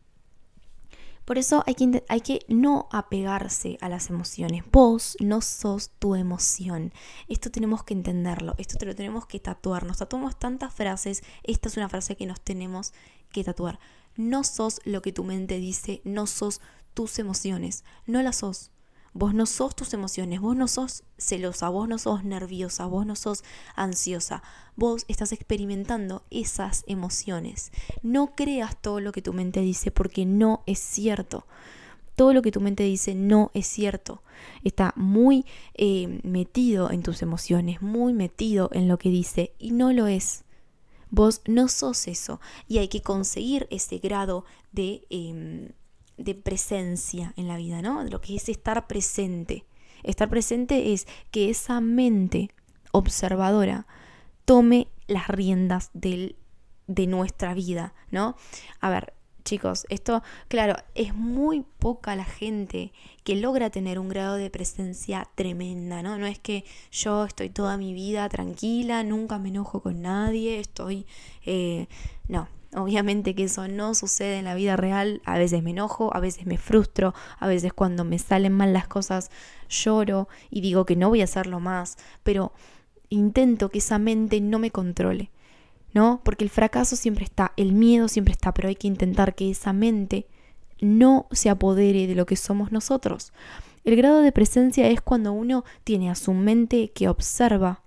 por 1.30 1.38
eso 1.38 1.64
hay 1.68 1.76
que, 1.76 2.04
hay 2.10 2.22
que 2.22 2.40
no 2.48 2.88
apegarse 2.92 3.78
a 3.82 3.90
las 3.90 4.10
emociones. 4.10 4.64
Vos 4.72 5.16
no 5.20 5.42
sos 5.42 5.92
tu 6.00 6.16
emoción. 6.16 6.92
Esto 7.28 7.52
tenemos 7.52 7.84
que 7.84 7.94
entenderlo. 7.94 8.56
Esto 8.58 8.78
te 8.78 8.88
lo 8.88 8.96
tenemos 8.96 9.28
que 9.28 9.40
tatuar. 9.40 9.86
Nos 9.86 9.98
tatuamos 9.98 10.40
tantas 10.40 10.74
frases. 10.74 11.22
Esta 11.44 11.70
es 11.70 11.78
una 11.78 11.88
frase 11.88 12.16
que 12.16 12.26
nos 12.26 12.42
tenemos 12.42 12.94
que 13.32 13.44
tatuar. 13.44 13.80
No 14.16 14.44
sos 14.44 14.82
lo 14.86 15.04
que 15.04 15.12
tu 15.12 15.24
mente 15.24 15.60
dice. 15.60 16.02
No 16.04 16.26
sos 16.26 16.62
tus 16.96 17.20
emociones. 17.20 17.84
No 18.08 18.24
las 18.24 18.38
sos. 18.38 18.72
Vos 19.14 19.34
no 19.34 19.46
sos 19.46 19.76
tus 19.76 19.94
emociones, 19.94 20.40
vos 20.40 20.56
no 20.56 20.68
sos 20.68 21.04
celosa, 21.18 21.70
vos 21.70 21.88
no 21.88 21.98
sos 21.98 22.24
nerviosa, 22.24 22.86
vos 22.86 23.06
no 23.06 23.16
sos 23.16 23.44
ansiosa, 23.76 24.44
vos 24.76 25.06
estás 25.08 25.32
experimentando 25.32 26.24
esas 26.30 26.84
emociones. 26.88 27.72
No 28.04 28.36
creas 28.36 28.80
todo 28.82 29.00
lo 29.00 29.12
que 29.12 29.22
tu 29.22 29.34
mente 29.34 29.62
dice 29.62 29.92
porque 29.92 30.26
no 30.26 30.64
es 30.66 30.80
cierto. 30.80 31.46
Todo 32.16 32.34
lo 32.34 32.42
que 32.42 32.52
tu 32.52 32.62
mente 32.62 32.84
dice 32.84 33.16
no 33.16 33.50
es 33.54 33.66
cierto. 33.66 34.22
Está 34.64 34.94
muy 34.96 35.46
eh, 35.74 36.20
metido 36.24 36.92
en 36.92 37.02
tus 37.02 37.22
emociones, 37.22 37.82
muy 37.82 38.14
metido 38.14 38.70
en 38.74 38.88
lo 38.88 39.00
que 39.00 39.10
dice 39.10 39.54
y 39.58 39.72
no 39.72 39.94
lo 39.94 40.08
es. 40.08 40.44
Vos 41.12 41.42
no 41.48 41.68
sos 41.68 42.08
eso 42.08 42.40
y 42.68 42.78
hay 42.78 42.88
que 42.88 43.02
conseguir 43.02 43.68
ese 43.72 43.98
grado 43.98 44.46
de, 44.72 45.08
em, 45.10 45.70
de 46.20 46.36
presencia 46.36 47.34
en 47.38 47.48
la 47.48 47.58
vida, 47.58 47.82
¿no? 47.82 48.04
Lo 48.04 48.22
que 48.22 48.36
es 48.36 48.50
estar 48.50 48.88
presente. 48.88 49.66
Estar 50.04 50.30
presente 50.30 50.94
es 50.94 51.08
que 51.32 51.50
esa 51.50 51.82
mente 51.82 52.50
observadora 52.92 53.88
tome 54.46 54.88
las 55.08 55.28
riendas 55.28 55.92
de 55.94 56.36
nuestra 57.08 57.54
vida, 57.54 57.94
¿no? 58.12 58.36
A 58.80 58.90
ver, 58.90 59.14
chicos, 59.44 59.86
esto, 59.90 60.22
claro, 60.48 60.76
es 60.96 61.16
muy 61.16 61.66
poca 61.80 62.16
la 62.16 62.26
gente 62.26 62.92
que 63.24 63.36
logra 63.36 63.70
tener 63.70 64.00
un 64.00 64.10
grado 64.10 64.36
de 64.36 64.50
presencia 64.50 65.28
tremenda, 65.36 66.04
¿no? 66.04 66.18
No 66.18 66.28
es 66.28 66.40
que 66.40 66.66
yo 66.92 67.26
estoy 67.26 67.50
toda 67.50 67.78
mi 67.78 67.94
vida 67.94 68.30
tranquila, 68.30 69.04
nunca 69.04 69.40
me 69.40 69.50
enojo 69.50 69.82
con 69.82 70.02
nadie, 70.02 70.60
estoy... 70.60 71.06
Eh, 71.46 71.88
no, 72.28 72.48
Obviamente 72.76 73.34
que 73.34 73.46
eso 73.46 73.68
no 73.68 73.96
sucede 73.96 74.38
en 74.38 74.46
la 74.46 74.54
vida 74.54 74.76
real, 74.76 75.22
a 75.26 75.38
veces 75.38 75.64
me 75.64 75.72
enojo, 75.72 76.16
a 76.16 76.20
veces 76.20 76.46
me 76.46 76.58
frustro, 76.58 77.16
a 77.40 77.48
veces 77.48 77.74
cuando 77.74 78.04
me 78.04 78.20
salen 78.20 78.54
mal 78.54 78.74
las 78.74 78.88
cosas 78.88 79.32
lloro 79.68 80.28
y 80.52 80.62
digo 80.62 80.86
que 80.86 80.96
no 80.96 81.10
voy 81.10 81.22
a 81.22 81.24
hacerlo 81.24 81.60
más, 81.60 81.98
pero 82.22 82.54
intento 83.10 83.70
que 83.70 83.80
esa 83.80 83.98
mente 83.98 84.40
no 84.40 84.60
me 84.60 84.70
controle. 84.70 85.32
¿no? 85.94 86.22
Porque 86.24 86.44
el 86.44 86.50
fracaso 86.50 86.96
siempre 86.96 87.26
está, 87.26 87.54
el 87.58 87.74
miedo 87.74 88.08
siempre 88.08 88.32
está, 88.34 88.54
pero 88.54 88.70
hay 88.70 88.76
que 88.76 88.88
intentar 88.88 89.36
que 89.36 89.50
esa 89.50 89.74
mente 89.74 90.28
no 90.82 91.28
se 91.32 91.50
apodere 91.50 92.08
de 92.08 92.16
lo 92.16 92.26
que 92.26 92.36
somos 92.36 92.72
nosotros. 92.72 93.34
El 93.84 93.96
grado 93.96 94.22
de 94.22 94.32
presencia 94.32 94.88
es 94.88 95.02
cuando 95.02 95.32
uno 95.32 95.64
tiene 95.84 96.10
a 96.10 96.16
su 96.16 96.34
mente 96.34 96.92
que 96.92 97.10
observa 97.10 97.82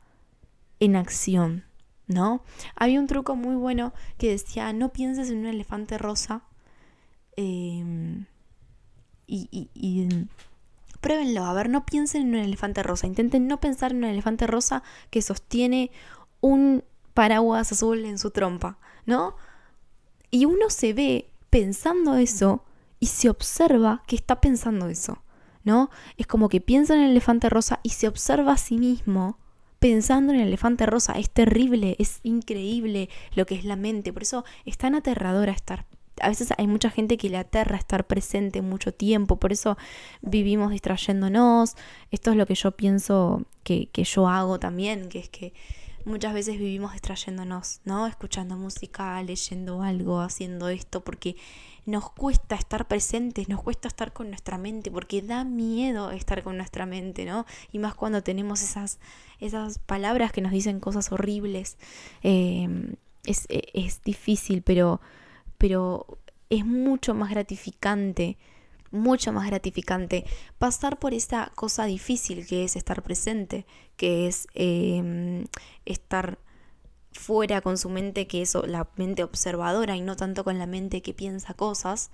en 0.80 0.96
acción, 0.96 1.64
¿no? 2.12 2.42
Había 2.76 3.00
un 3.00 3.06
truco 3.06 3.36
muy 3.36 3.54
bueno 3.56 3.92
que 4.18 4.30
decía, 4.30 4.72
no 4.72 4.92
pienses 4.92 5.30
en 5.30 5.38
un 5.38 5.46
elefante 5.46 5.98
rosa 5.98 6.42
em, 7.36 8.26
y, 9.26 9.48
y, 9.50 9.70
y 9.74 10.28
pruébenlo, 11.00 11.44
a 11.44 11.52
ver, 11.52 11.68
no 11.68 11.84
piensen 11.84 12.22
en 12.22 12.28
un 12.28 12.40
elefante 12.40 12.82
rosa, 12.82 13.06
intenten 13.06 13.48
no 13.48 13.60
pensar 13.60 13.90
en 13.90 13.98
un 13.98 14.04
elefante 14.04 14.46
rosa 14.46 14.82
que 15.10 15.22
sostiene 15.22 15.90
un 16.40 16.84
paraguas 17.14 17.72
azul 17.72 18.04
en 18.04 18.18
su 18.18 18.30
trompa, 18.30 18.78
¿no? 19.04 19.36
Y 20.30 20.46
uno 20.46 20.70
se 20.70 20.92
ve 20.94 21.30
pensando 21.50 22.14
eso 22.14 22.64
y 23.00 23.06
se 23.06 23.28
observa 23.28 24.02
que 24.06 24.16
está 24.16 24.40
pensando 24.40 24.88
eso, 24.88 25.22
¿no? 25.64 25.90
Es 26.16 26.26
como 26.26 26.48
que 26.48 26.60
piensa 26.60 26.94
en 26.94 27.00
el 27.00 27.10
elefante 27.10 27.50
rosa 27.50 27.80
y 27.82 27.90
se 27.90 28.08
observa 28.08 28.52
a 28.52 28.56
sí 28.56 28.78
mismo 28.78 29.38
pensando 29.82 30.32
en 30.32 30.40
el 30.40 30.46
elefante 30.46 30.86
rosa. 30.86 31.14
Es 31.14 31.28
terrible, 31.28 31.96
es 31.98 32.20
increíble 32.22 33.10
lo 33.34 33.44
que 33.44 33.56
es 33.56 33.64
la 33.64 33.74
mente. 33.74 34.12
Por 34.12 34.22
eso 34.22 34.44
es 34.64 34.78
tan 34.78 34.94
aterradora 34.94 35.52
estar. 35.52 35.84
A 36.20 36.28
veces 36.28 36.52
hay 36.56 36.68
mucha 36.68 36.88
gente 36.88 37.16
que 37.16 37.28
le 37.28 37.36
aterra 37.36 37.76
estar 37.76 38.06
presente 38.06 38.62
mucho 38.62 38.94
tiempo, 38.94 39.40
por 39.40 39.50
eso 39.50 39.76
vivimos 40.20 40.70
distrayéndonos. 40.70 41.74
Esto 42.12 42.30
es 42.30 42.36
lo 42.36 42.46
que 42.46 42.54
yo 42.54 42.70
pienso 42.70 43.42
que, 43.64 43.88
que 43.90 44.04
yo 44.04 44.28
hago 44.28 44.60
también, 44.60 45.08
que 45.08 45.18
es 45.18 45.28
que 45.28 45.52
muchas 46.04 46.34
veces 46.34 46.58
vivimos 46.58 46.92
distrayéndonos, 46.92 47.80
¿no? 47.84 48.06
Escuchando 48.06 48.56
música, 48.56 49.22
leyendo 49.22 49.82
algo, 49.82 50.20
haciendo 50.20 50.68
esto, 50.68 51.02
porque 51.02 51.36
nos 51.84 52.10
cuesta 52.10 52.54
estar 52.54 52.86
presentes, 52.86 53.48
nos 53.48 53.62
cuesta 53.62 53.88
estar 53.88 54.12
con 54.12 54.28
nuestra 54.28 54.58
mente, 54.58 54.90
porque 54.90 55.22
da 55.22 55.44
miedo 55.44 56.10
estar 56.10 56.42
con 56.42 56.56
nuestra 56.56 56.86
mente, 56.86 57.24
¿no? 57.24 57.46
Y 57.72 57.78
más 57.78 57.94
cuando 57.94 58.22
tenemos 58.22 58.62
esas, 58.62 58.98
esas 59.40 59.78
palabras 59.78 60.32
que 60.32 60.40
nos 60.40 60.52
dicen 60.52 60.80
cosas 60.80 61.10
horribles. 61.12 61.76
Em, 62.22 62.94
es, 63.24 63.46
es, 63.48 64.02
difícil, 64.02 64.62
pero, 64.62 65.00
pero 65.58 66.18
es 66.50 66.64
mucho 66.66 67.14
más 67.14 67.30
gratificante 67.30 68.36
mucho 68.92 69.32
más 69.32 69.46
gratificante 69.46 70.24
pasar 70.58 70.98
por 70.98 71.14
esa 71.14 71.50
cosa 71.54 71.86
difícil 71.86 72.46
que 72.46 72.64
es 72.64 72.76
estar 72.76 73.02
presente, 73.02 73.66
que 73.96 74.28
es 74.28 74.46
em, 74.54 75.46
estar 75.84 76.38
fuera 77.12 77.60
con 77.60 77.78
su 77.78 77.88
mente, 77.88 78.26
que 78.26 78.42
es 78.42 78.54
la 78.54 78.88
mente 78.96 79.24
observadora 79.24 79.96
y 79.96 80.00
no 80.00 80.16
tanto 80.16 80.44
con 80.44 80.58
la 80.58 80.66
mente 80.66 81.02
que 81.02 81.14
piensa 81.14 81.54
cosas, 81.54 82.10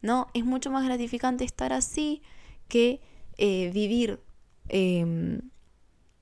¿no? 0.00 0.28
Es 0.34 0.44
mucho 0.44 0.70
más 0.70 0.84
gratificante 0.84 1.44
estar 1.44 1.72
así 1.72 2.22
que 2.68 3.00
eh, 3.38 3.70
vivir, 3.72 4.20
em, 4.68 5.50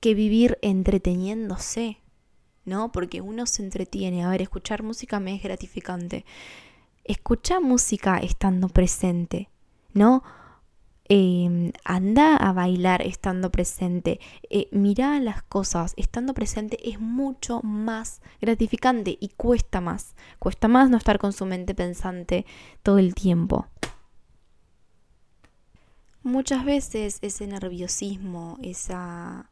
que 0.01 0.15
vivir 0.15 0.59
entreteniéndose, 0.63 1.99
¿no? 2.65 2.93
Porque 2.93 3.21
uno 3.21 3.47
se 3.47 3.63
entretiene. 3.63 4.25
A 4.25 4.31
ver, 4.31 4.43
escuchar 4.43 4.83
música 4.83 5.21
me 5.21 5.35
es 5.35 5.43
gratificante. 5.43 6.25
Escucha 7.05 7.61
música 7.61 8.19
estando 8.19 8.69
presente. 8.69 9.50
¿No? 9.95 10.23
Em, 11.13 11.73
anda 11.85 12.37
a 12.37 12.53
bailar 12.53 13.03
estando 13.03 13.51
presente, 13.51 14.21
eh, 14.49 14.69
mira 14.71 15.19
las 15.19 15.43
cosas, 15.43 15.93
estando 15.97 16.35
presente 16.35 16.89
es 16.89 17.01
mucho 17.01 17.63
más 17.63 18.23
gratificante 18.41 19.19
y 19.21 19.31
cuesta 19.31 19.81
más, 19.81 20.15
cuesta 20.39 20.69
más 20.69 20.89
no 20.89 20.97
estar 20.97 21.19
con 21.19 21.33
su 21.33 21.47
mente 21.47 21.75
pensante 21.75 22.47
todo 22.85 22.99
el 22.99 23.17
tiempo. 23.17 23.67
Muchas 26.23 26.65
veces 26.65 27.19
ese 27.23 27.49
nerviosismo, 27.49 28.57
esa, 28.63 29.51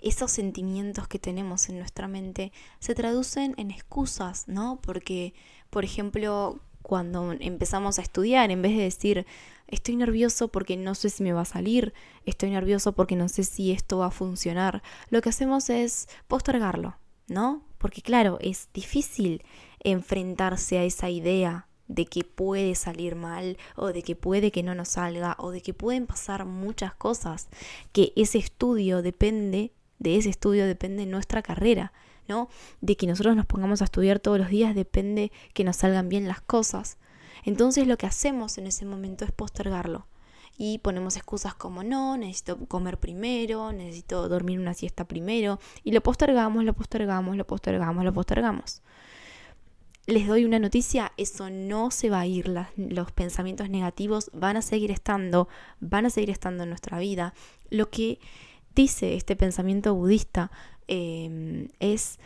esos 0.00 0.32
sentimientos 0.32 1.06
que 1.06 1.20
tenemos 1.20 1.68
en 1.68 1.78
nuestra 1.78 2.08
mente 2.08 2.50
se 2.80 2.96
traducen 2.96 3.54
en 3.56 3.70
excusas, 3.70 4.48
¿no? 4.48 4.80
Porque, 4.82 5.32
por 5.70 5.84
ejemplo, 5.84 6.58
cuando 6.82 7.32
empezamos 7.32 7.98
a 7.98 8.02
estudiar, 8.02 8.50
en 8.50 8.62
vez 8.62 8.76
de 8.76 8.82
decir, 8.82 9.26
estoy 9.68 9.96
nervioso 9.96 10.48
porque 10.48 10.76
no 10.76 10.94
sé 10.94 11.10
si 11.10 11.22
me 11.22 11.32
va 11.32 11.42
a 11.42 11.46
salir, 11.46 11.94
estoy 12.26 12.50
nervioso 12.50 12.92
porque 12.92 13.16
no 13.16 13.28
sé 13.28 13.44
si 13.44 13.72
esto 13.72 13.98
va 13.98 14.06
a 14.06 14.10
funcionar, 14.10 14.82
lo 15.08 15.22
que 15.22 15.30
hacemos 15.30 15.70
es 15.70 16.08
postergarlo, 16.28 16.96
¿no? 17.28 17.62
Porque 17.78 18.02
claro, 18.02 18.38
es 18.40 18.68
difícil 18.74 19.42
enfrentarse 19.80 20.78
a 20.78 20.84
esa 20.84 21.10
idea 21.10 21.66
de 21.88 22.06
que 22.06 22.24
puede 22.24 22.74
salir 22.74 23.16
mal 23.16 23.58
o 23.76 23.88
de 23.88 24.02
que 24.02 24.16
puede 24.16 24.50
que 24.50 24.62
no 24.62 24.74
nos 24.74 24.88
salga 24.90 25.36
o 25.38 25.50
de 25.50 25.60
que 25.60 25.74
pueden 25.74 26.06
pasar 26.06 26.44
muchas 26.44 26.94
cosas, 26.94 27.48
que 27.92 28.12
ese 28.16 28.38
estudio 28.38 29.02
depende, 29.02 29.72
de 29.98 30.16
ese 30.16 30.30
estudio 30.30 30.66
depende 30.66 31.06
nuestra 31.06 31.42
carrera. 31.42 31.92
De 32.80 32.96
que 32.96 33.06
nosotros 33.06 33.36
nos 33.36 33.46
pongamos 33.46 33.82
a 33.82 33.84
estudiar 33.84 34.18
todos 34.18 34.38
los 34.38 34.48
días 34.48 34.74
depende 34.74 35.32
que 35.54 35.64
nos 35.64 35.76
salgan 35.76 36.08
bien 36.08 36.28
las 36.28 36.40
cosas. 36.40 36.96
Entonces 37.44 37.86
lo 37.86 37.96
que 37.98 38.06
hacemos 38.06 38.58
en 38.58 38.66
ese 38.66 38.84
momento 38.84 39.24
es 39.24 39.32
postergarlo. 39.32 40.06
Y 40.56 40.78
ponemos 40.78 41.16
excusas 41.16 41.54
como 41.54 41.82
no, 41.82 42.16
necesito 42.16 42.58
comer 42.66 42.98
primero, 42.98 43.72
necesito 43.72 44.28
dormir 44.28 44.60
una 44.60 44.74
siesta 44.74 45.06
primero. 45.06 45.58
Y 45.82 45.92
lo 45.92 46.02
postergamos, 46.02 46.64
lo 46.64 46.74
postergamos, 46.74 47.36
lo 47.36 47.46
postergamos, 47.46 48.04
lo 48.04 48.12
postergamos. 48.12 48.82
Les 50.06 50.26
doy 50.26 50.44
una 50.44 50.58
noticia, 50.58 51.12
eso 51.16 51.48
no 51.48 51.90
se 51.90 52.10
va 52.10 52.20
a 52.20 52.26
ir, 52.26 52.52
los 52.76 53.12
pensamientos 53.12 53.70
negativos 53.70 54.30
van 54.34 54.56
a 54.56 54.62
seguir 54.62 54.90
estando, 54.90 55.48
van 55.80 56.06
a 56.06 56.10
seguir 56.10 56.30
estando 56.30 56.64
en 56.64 56.70
nuestra 56.70 56.98
vida. 56.98 57.34
Lo 57.70 57.88
que 57.88 58.18
dice 58.74 59.14
este 59.14 59.36
pensamiento 59.36 59.94
budista 59.94 60.50
Em, 60.88 61.68
es 61.80 62.18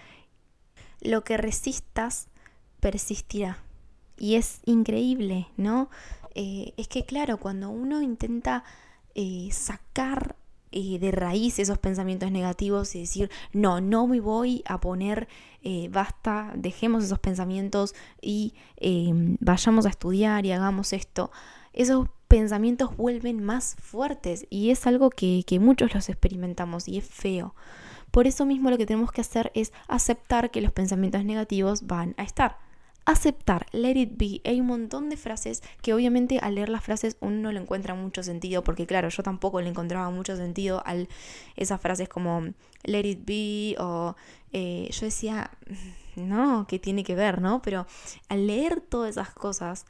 lo 1.00 1.24
que 1.24 1.36
resistas 1.36 2.28
persistirá. 2.80 3.58
Y 4.18 4.36
es 4.36 4.60
increíble, 4.64 5.48
¿no? 5.56 5.90
Eh, 6.34 6.72
es 6.76 6.88
que 6.88 7.04
claro, 7.04 7.38
cuando 7.38 7.70
uno 7.70 8.02
intenta 8.02 8.64
eh, 9.14 9.48
sacar 9.52 10.36
eh, 10.72 10.98
de 10.98 11.10
raíz 11.10 11.58
esos 11.58 11.78
pensamientos 11.78 12.30
negativos 12.30 12.94
y 12.94 13.00
decir, 13.00 13.30
no, 13.52 13.80
no 13.80 14.06
me 14.06 14.20
voy 14.20 14.62
a 14.66 14.80
poner, 14.80 15.28
basta, 15.90 16.52
dejemos 16.54 17.02
esos 17.02 17.18
pensamientos 17.18 17.94
y 18.20 18.54
em, 18.76 19.36
vayamos 19.40 19.84
a 19.84 19.88
estudiar 19.88 20.46
y 20.46 20.52
hagamos 20.52 20.92
esto, 20.92 21.32
esos 21.72 22.06
pensamientos 22.28 22.96
vuelven 22.96 23.42
más 23.42 23.74
fuertes 23.80 24.46
y 24.48 24.70
es 24.70 24.86
algo 24.86 25.10
que 25.10 25.44
muchos 25.60 25.92
los 25.92 26.08
experimentamos 26.08 26.86
y 26.86 26.98
es 26.98 27.04
feo. 27.08 27.54
Por 28.16 28.26
eso 28.26 28.46
mismo 28.46 28.70
lo 28.70 28.78
que 28.78 28.86
tenemos 28.86 29.12
que 29.12 29.20
hacer 29.20 29.52
es 29.54 29.74
aceptar 29.88 30.50
que 30.50 30.62
los 30.62 30.72
pensamientos 30.72 31.22
negativos 31.22 31.86
van 31.86 32.14
a 32.16 32.22
estar. 32.22 32.56
Aceptar, 33.04 33.66
let 33.72 33.90
it 33.90 34.12
be. 34.16 34.40
Hay 34.46 34.58
un 34.58 34.68
montón 34.68 35.10
de 35.10 35.18
frases 35.18 35.62
que 35.82 35.92
obviamente 35.92 36.38
al 36.38 36.54
leer 36.54 36.70
las 36.70 36.82
frases 36.82 37.18
uno 37.20 37.36
no 37.36 37.52
le 37.52 37.60
encuentra 37.60 37.94
mucho 37.94 38.22
sentido, 38.22 38.64
porque 38.64 38.86
claro, 38.86 39.10
yo 39.10 39.22
tampoco 39.22 39.60
le 39.60 39.68
encontraba 39.68 40.08
mucho 40.08 40.34
sentido 40.34 40.82
a 40.86 40.94
esas 41.56 41.78
frases 41.78 42.08
como 42.08 42.40
let 42.84 43.06
it 43.06 43.26
be 43.26 43.76
o 43.78 44.16
eh, 44.50 44.88
yo 44.90 45.04
decía, 45.04 45.50
no, 46.16 46.64
¿qué 46.66 46.78
tiene 46.78 47.04
que 47.04 47.16
ver, 47.16 47.42
no? 47.42 47.60
Pero 47.60 47.86
al 48.30 48.46
leer 48.46 48.80
todas 48.80 49.10
esas 49.10 49.28
cosas, 49.34 49.84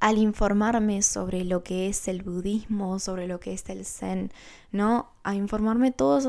al 0.00 0.16
informarme 0.16 1.02
sobre 1.02 1.44
lo 1.44 1.62
que 1.62 1.88
es 1.88 2.08
el 2.08 2.22
budismo, 2.22 2.98
sobre 2.98 3.28
lo 3.28 3.38
que 3.38 3.52
es 3.52 3.68
el 3.68 3.84
zen, 3.84 4.32
¿no? 4.72 5.10
A 5.22 5.34
informarme 5.34 5.92
todo, 5.92 6.20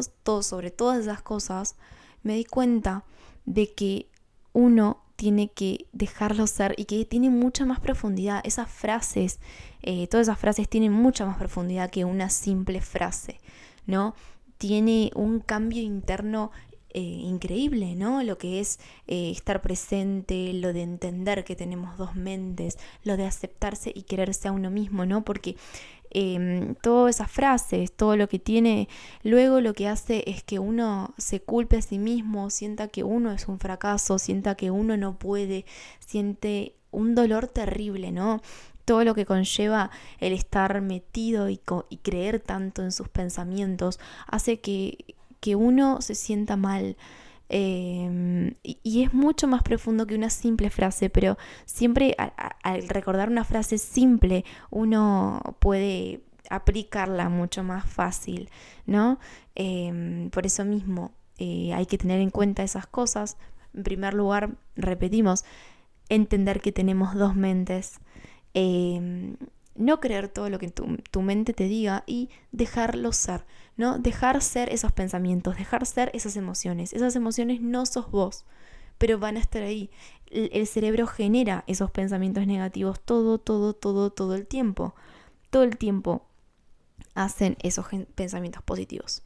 sobre 0.44 0.72
todas 0.72 1.00
esas 1.00 1.22
cosas, 1.22 1.76
me 2.22 2.36
di 2.36 2.44
cuenta 2.44 3.06
de 3.46 3.74
que 3.74 4.08
uno 4.54 5.02
tiene 5.16 5.52
que 5.52 5.88
dejarlo 5.94 6.48
ser 6.48 6.74
y 6.78 6.86
que 6.86 7.06
tiene 7.06 7.30
mucha 7.30 7.66
más 7.66 7.80
profundidad. 7.80 8.42
Esas 8.44 8.70
frases, 8.70 9.40
eh, 9.84 10.08
todas 10.08 10.28
esas 10.28 10.40
frases 10.40 10.68
tienen 10.68 10.92
mucha 10.92 11.26
más 11.26 11.38
profundidad 11.38 11.90
que 11.90 12.04
una 12.04 12.30
simple 12.30 12.82
frase, 12.82 13.40
¿no? 13.86 14.16
Tiene 14.58 15.12
un 15.16 15.40
cambio 15.40 15.82
interno 15.82 16.52
eh, 16.94 17.00
increíble, 17.00 17.96
¿no? 17.96 18.22
Lo 18.24 18.38
que 18.38 18.60
es 18.60 18.80
eh, 19.08 19.32
estar 19.32 19.62
presente, 19.62 20.52
lo 20.54 20.74
de 20.74 20.82
entender 20.82 21.44
que 21.44 21.56
tenemos 21.56 21.98
dos 21.98 22.16
mentes, 22.16 22.78
lo 23.04 23.18
de 23.18 23.26
aceptarse 23.26 23.92
y 23.96 24.04
quererse 24.04 24.50
a 24.50 24.52
uno 24.52 24.70
mismo, 24.70 25.06
¿no? 25.06 25.24
Porque 25.24 25.56
eh, 26.12 26.76
todas 26.82 27.16
esas 27.16 27.32
frases, 27.32 27.94
todo 27.94 28.18
lo 28.18 28.28
que 28.28 28.40
tiene, 28.40 28.90
luego 29.24 29.62
lo 29.62 29.74
que 29.74 29.88
hace 29.88 30.24
es 30.28 30.44
que 30.44 30.60
uno 30.60 31.14
se 31.18 31.42
culpe 31.42 31.78
a 31.78 31.82
sí 31.82 31.98
mismo, 31.98 32.50
sienta 32.50 32.90
que 32.90 33.04
uno 33.04 33.32
es 33.32 33.48
un 33.48 33.60
fracaso, 33.60 34.20
sienta 34.20 34.56
que 34.56 34.72
uno 34.72 34.98
no 34.98 35.18
puede, 35.18 35.66
siente 36.00 36.76
un 36.92 37.16
dolor 37.16 37.48
terrible, 37.48 38.12
¿no? 38.12 38.42
Todo 38.84 39.06
lo 39.06 39.16
que 39.16 39.26
conlleva 39.26 39.92
el 40.20 40.34
estar 40.34 40.82
metido 40.82 41.50
y, 41.50 41.62
y 41.90 41.98
creer 41.98 42.42
tanto 42.42 42.82
en 42.84 42.92
sus 42.92 43.08
pensamientos 43.08 44.00
hace 44.28 44.60
que, 44.60 45.16
que 45.42 45.56
uno 45.56 46.02
se 46.02 46.16
sienta 46.16 46.56
mal. 46.56 46.96
Em, 47.50 48.56
y, 48.64 49.04
es 49.04 49.14
mucho 49.14 49.46
más 49.48 49.62
profundo 49.62 50.08
que 50.08 50.16
una 50.16 50.30
simple 50.30 50.70
frase, 50.70 51.10
pero 51.10 51.38
siempre 51.66 52.16
al 52.64 52.88
recordar 52.88 53.30
una 53.30 53.44
frase 53.44 53.78
simple 53.78 54.46
uno 54.70 55.42
puede 55.60 56.22
aplicarla 56.50 57.28
mucho 57.28 57.64
más 57.64 57.86
fácil, 57.86 58.50
¿no? 58.86 59.20
Em, 59.56 60.30
por 60.30 60.46
eso 60.46 60.64
mismo 60.64 61.12
eh, 61.40 61.74
hay 61.74 61.86
que 61.88 61.98
tener 61.98 62.22
en 62.22 62.30
cuenta 62.30 62.64
esas 62.64 62.88
cosas. 62.88 63.38
En 63.74 63.84
primer 63.84 64.14
lugar, 64.14 64.52
repetimos, 64.76 65.44
entender 66.10 66.62
que 66.62 66.72
tenemos 66.72 67.16
dos 67.16 67.36
mentes. 67.36 68.00
Em, 68.54 69.36
no 69.76 70.00
creer 70.00 70.28
todo 70.28 70.50
lo 70.50 70.60
que 70.60 70.70
tu, 70.70 71.22
mente 71.22 71.54
te 71.54 71.66
diga 71.66 72.04
y 72.06 72.30
dejarlo 72.52 73.12
ser, 73.14 73.46
¿no? 73.82 73.98
Dejar 73.98 74.42
ser 74.42 74.72
esos 74.72 74.94
pensamientos, 74.94 75.58
dejar 75.58 75.86
ser 75.86 76.12
esas 76.14 76.38
emociones. 76.38 76.94
Esas 76.94 77.16
emociones 77.18 77.60
no 77.60 77.86
sos 77.86 78.10
vos, 78.12 78.46
pero 78.98 79.20
van 79.20 79.36
a 79.36 79.42
estar 79.42 79.64
ahí. 79.64 79.90
el 80.30 80.66
cerebro 80.68 81.08
genera 81.08 81.66
esos 81.68 81.92
pensamientos 81.92 82.48
negativos 82.48 83.02
todo, 83.02 83.38
todo, 83.40 83.74
todo, 83.74 84.12
todo 84.12 84.36
el 84.36 84.48
tiempo. 84.48 84.96
Todo 85.50 85.64
el 85.64 85.78
tiempo 85.78 86.26
hacen 87.16 87.58
esos 87.62 87.88
pensamientos 88.16 88.64
positivos. 88.64 89.24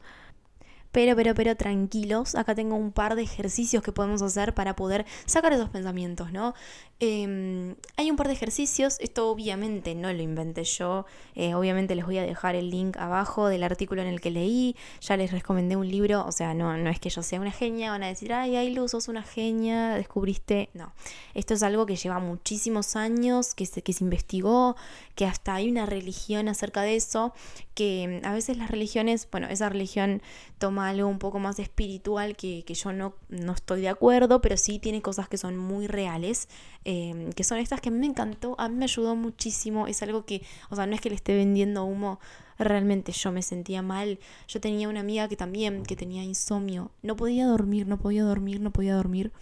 Pero, 0.96 1.14
pero, 1.14 1.34
pero 1.34 1.54
tranquilos, 1.56 2.34
acá 2.36 2.54
tengo 2.54 2.74
un 2.74 2.90
par 2.90 3.16
de 3.16 3.22
ejercicios 3.22 3.82
que 3.82 3.92
podemos 3.92 4.22
hacer 4.22 4.54
para 4.54 4.76
poder 4.76 5.04
sacar 5.26 5.52
esos 5.52 5.68
pensamientos, 5.68 6.32
¿no? 6.32 6.54
Em, 7.00 7.74
hay 7.98 8.10
un 8.10 8.16
par 8.16 8.28
de 8.28 8.32
ejercicios, 8.32 8.96
esto 9.00 9.28
obviamente 9.28 9.94
no 9.94 10.10
lo 10.10 10.22
inventé 10.22 10.64
yo, 10.64 11.04
eh, 11.34 11.54
obviamente 11.54 11.94
les 11.94 12.06
voy 12.06 12.16
a 12.16 12.22
dejar 12.22 12.54
el 12.54 12.70
link 12.70 12.96
abajo 12.96 13.48
del 13.48 13.62
artículo 13.64 14.00
en 14.00 14.08
el 14.08 14.22
que 14.22 14.30
leí, 14.30 14.74
ya 15.02 15.18
les 15.18 15.32
recomendé 15.32 15.76
un 15.76 15.86
libro, 15.86 16.24
o 16.24 16.32
sea, 16.32 16.54
no, 16.54 16.74
no 16.78 16.88
es 16.88 16.98
que 16.98 17.10
yo 17.10 17.22
sea 17.22 17.42
una 17.42 17.52
genia, 17.52 17.90
van 17.90 18.02
a 18.02 18.06
decir, 18.06 18.32
ay, 18.32 18.56
Ailu, 18.56 18.88
sos 18.88 19.08
una 19.08 19.22
genia, 19.22 19.90
descubriste, 19.96 20.70
no, 20.72 20.94
esto 21.34 21.52
es 21.52 21.62
algo 21.62 21.84
que 21.84 21.96
lleva 21.96 22.20
muchísimos 22.20 22.96
años, 22.96 23.54
que 23.54 23.66
se, 23.66 23.82
que 23.82 23.92
se 23.92 24.02
investigó, 24.02 24.76
que 25.14 25.26
hasta 25.26 25.56
hay 25.56 25.68
una 25.68 25.84
religión 25.84 26.48
acerca 26.48 26.80
de 26.80 26.96
eso, 26.96 27.34
que 27.74 28.22
a 28.24 28.32
veces 28.32 28.56
las 28.56 28.70
religiones, 28.70 29.28
bueno, 29.30 29.48
esa 29.48 29.68
religión 29.68 30.22
toma 30.58 30.88
algo 30.88 31.08
un 31.08 31.18
poco 31.18 31.38
más 31.38 31.58
espiritual 31.58 32.36
que, 32.36 32.64
que 32.64 32.74
yo 32.74 32.92
no, 32.92 33.14
no 33.28 33.52
estoy 33.52 33.82
de 33.82 33.88
acuerdo, 33.88 34.40
pero 34.40 34.56
sí 34.56 34.78
tiene 34.78 35.02
cosas 35.02 35.28
que 35.28 35.36
son 35.36 35.56
muy 35.56 35.86
reales. 35.86 36.48
Em, 36.84 37.32
que 37.32 37.44
son 37.44 37.58
estas 37.58 37.80
que 37.80 37.88
a 37.88 37.92
mí 37.92 37.98
me 37.98 38.06
encantó, 38.06 38.54
a 38.58 38.68
mí 38.68 38.76
me 38.76 38.84
ayudó 38.84 39.16
muchísimo, 39.16 39.86
es 39.86 40.02
algo 40.02 40.24
que, 40.24 40.42
o 40.70 40.76
sea, 40.76 40.86
no 40.86 40.94
es 40.94 41.00
que 41.00 41.08
le 41.10 41.16
esté 41.16 41.34
vendiendo 41.34 41.84
humo, 41.84 42.20
realmente 42.58 43.12
yo 43.12 43.32
me 43.32 43.42
sentía 43.42 43.82
mal, 43.82 44.20
yo 44.46 44.60
tenía 44.60 44.88
una 44.88 45.00
amiga 45.00 45.28
que 45.28 45.36
también, 45.36 45.82
que 45.82 45.96
tenía 45.96 46.22
insomnio, 46.22 46.92
no 47.02 47.16
podía 47.16 47.46
dormir, 47.46 47.86
no 47.88 47.98
podía 47.98 48.22
dormir, 48.22 48.60
no 48.60 48.70
podía 48.70 48.94
dormir. 48.94 49.32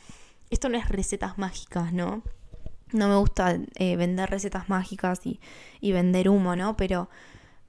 Esto 0.51 0.69
no 0.71 0.79
es 0.79 0.88
recetas 0.88 1.37
mágicas, 1.38 1.93
¿no? 1.93 2.23
No 2.93 3.09
me 3.09 3.17
gusta 3.17 3.59
eh, 3.75 3.97
vender 3.97 4.31
recetas 4.31 4.69
mágicas 4.69 5.21
y, 5.27 5.38
y, 5.81 5.93
vender 5.93 6.29
humo, 6.29 6.57
¿no? 6.57 6.77
Pero, 6.77 7.09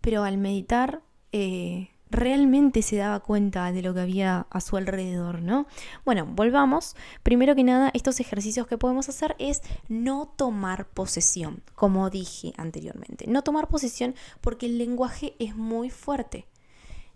pero 0.02 0.24
al 0.24 0.38
meditar... 0.38 1.02
Eh, 1.32 1.90
realmente 2.10 2.82
se 2.82 2.98
daba 2.98 3.20
cuenta 3.20 3.72
de 3.72 3.82
lo 3.82 3.94
que 3.94 4.02
había 4.02 4.48
a 4.50 4.62
su 4.62 4.78
alrededor, 4.78 5.42
¿no? 5.42 5.68
Bueno, 6.06 6.26
volvamos. 6.26 6.96
Primero 7.24 7.56
que 7.56 7.64
nada, 7.64 7.92
estos 7.94 8.20
ejercicios 8.20 8.68
que 8.68 8.78
podemos 8.78 9.10
hacer 9.10 9.36
es 9.40 9.62
no 9.88 10.28
tomar 10.36 10.88
posesión, 10.88 11.64
como 11.74 12.10
dije 12.10 12.54
anteriormente. 12.58 13.26
No 13.28 13.44
tomar 13.44 13.68
posesión 13.68 14.16
porque 14.42 14.68
el 14.68 14.78
lenguaje 14.78 15.36
es 15.40 15.56
muy 15.56 15.90
fuerte. 15.90 16.48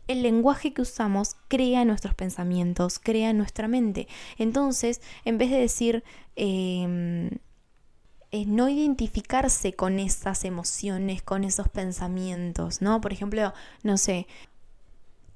El 0.08 0.24
lenguaje 0.24 0.74
que 0.74 0.82
usamos 0.82 1.36
crea 1.48 1.86
nuestros 1.86 2.16
pensamientos, 2.16 2.98
crea 2.98 3.32
nuestra 3.32 3.68
mente. 3.68 4.08
Entonces, 4.38 5.02
en 5.26 5.38
vez 5.38 5.52
de 5.52 5.60
decir... 5.60 6.04
Em, 6.36 7.30
no 8.46 8.70
identificarse 8.70 9.74
con 9.74 9.98
esas 9.98 10.46
emociones, 10.46 11.24
con 11.24 11.44
esos 11.44 11.68
pensamientos, 11.68 12.82
¿no? 12.82 13.02
Por 13.02 13.12
ejemplo, 13.12 13.54
no 13.82 13.98
sé, 13.98 14.28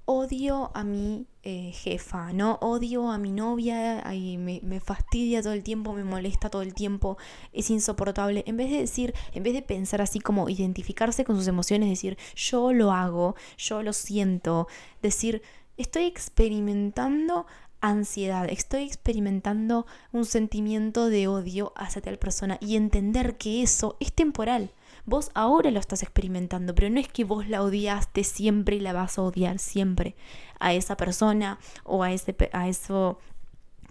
odio 0.05 0.71
a 0.73 0.83
mi 0.83 1.27
eh, 1.43 1.71
jefa, 1.73 2.33
¿no? 2.33 2.57
Odio 2.61 3.09
a 3.09 3.17
mi 3.17 3.31
novia, 3.31 4.03
y 4.13 4.37
me, 4.37 4.59
me, 4.63 4.79
fastidia 4.79 5.41
todo 5.41 5.53
el 5.53 5.63
tiempo, 5.63 5.93
me 5.93 6.03
molesta 6.03 6.49
todo 6.49 6.61
el 6.61 6.73
tiempo, 6.73 7.17
es 7.51 7.69
insoportable. 7.69 8.43
En 8.47 8.57
vez 8.57 8.69
de 8.69 8.79
decir, 8.79 9.13
en 9.33 9.43
vez 9.43 9.53
de 9.53 9.61
pensar 9.61 10.01
así 10.01 10.19
como 10.19 10.49
identificarse 10.49 11.23
con 11.23 11.35
sus 11.37 11.47
emociones, 11.47 11.89
decir, 11.89 12.17
yo 12.35 12.73
lo 12.73 12.91
hago, 12.91 13.35
yo 13.57 13.83
lo 13.83 13.93
siento, 13.93 14.67
decir, 15.01 15.41
estoy 15.77 16.03
experimentando 16.05 17.45
ansiedad, 17.81 18.47
estoy 18.49 18.83
experimentando 18.83 19.85
un 20.13 20.25
sentimiento 20.25 21.09
de 21.09 21.27
odio 21.27 21.73
hacia 21.75 22.01
tal 22.01 22.17
persona 22.17 22.57
y 22.61 22.77
entender 22.77 23.37
que 23.37 23.61
eso 23.61 23.97
es 23.99 24.13
temporal 24.13 24.71
Vos 25.05 25.31
ahora 25.33 25.71
lo 25.71 25.79
estás 25.79 26.01
experimentando, 26.03 26.73
pero 26.73 26.89
no 26.89 26.99
es 26.99 27.07
que 27.07 27.23
vos 27.23 27.47
la 27.47 27.61
odiaste 27.61 28.23
siempre 28.23 28.77
y 28.77 28.79
la 28.79 28.93
vas 28.93 29.17
a 29.17 29.23
odiar 29.23 29.59
siempre 29.59 30.15
a 30.59 30.73
esa 30.73 30.95
persona 30.95 31.59
o 31.83 32.03
a, 32.03 32.11
ese, 32.11 32.35
a 32.53 32.67
eso 32.67 33.19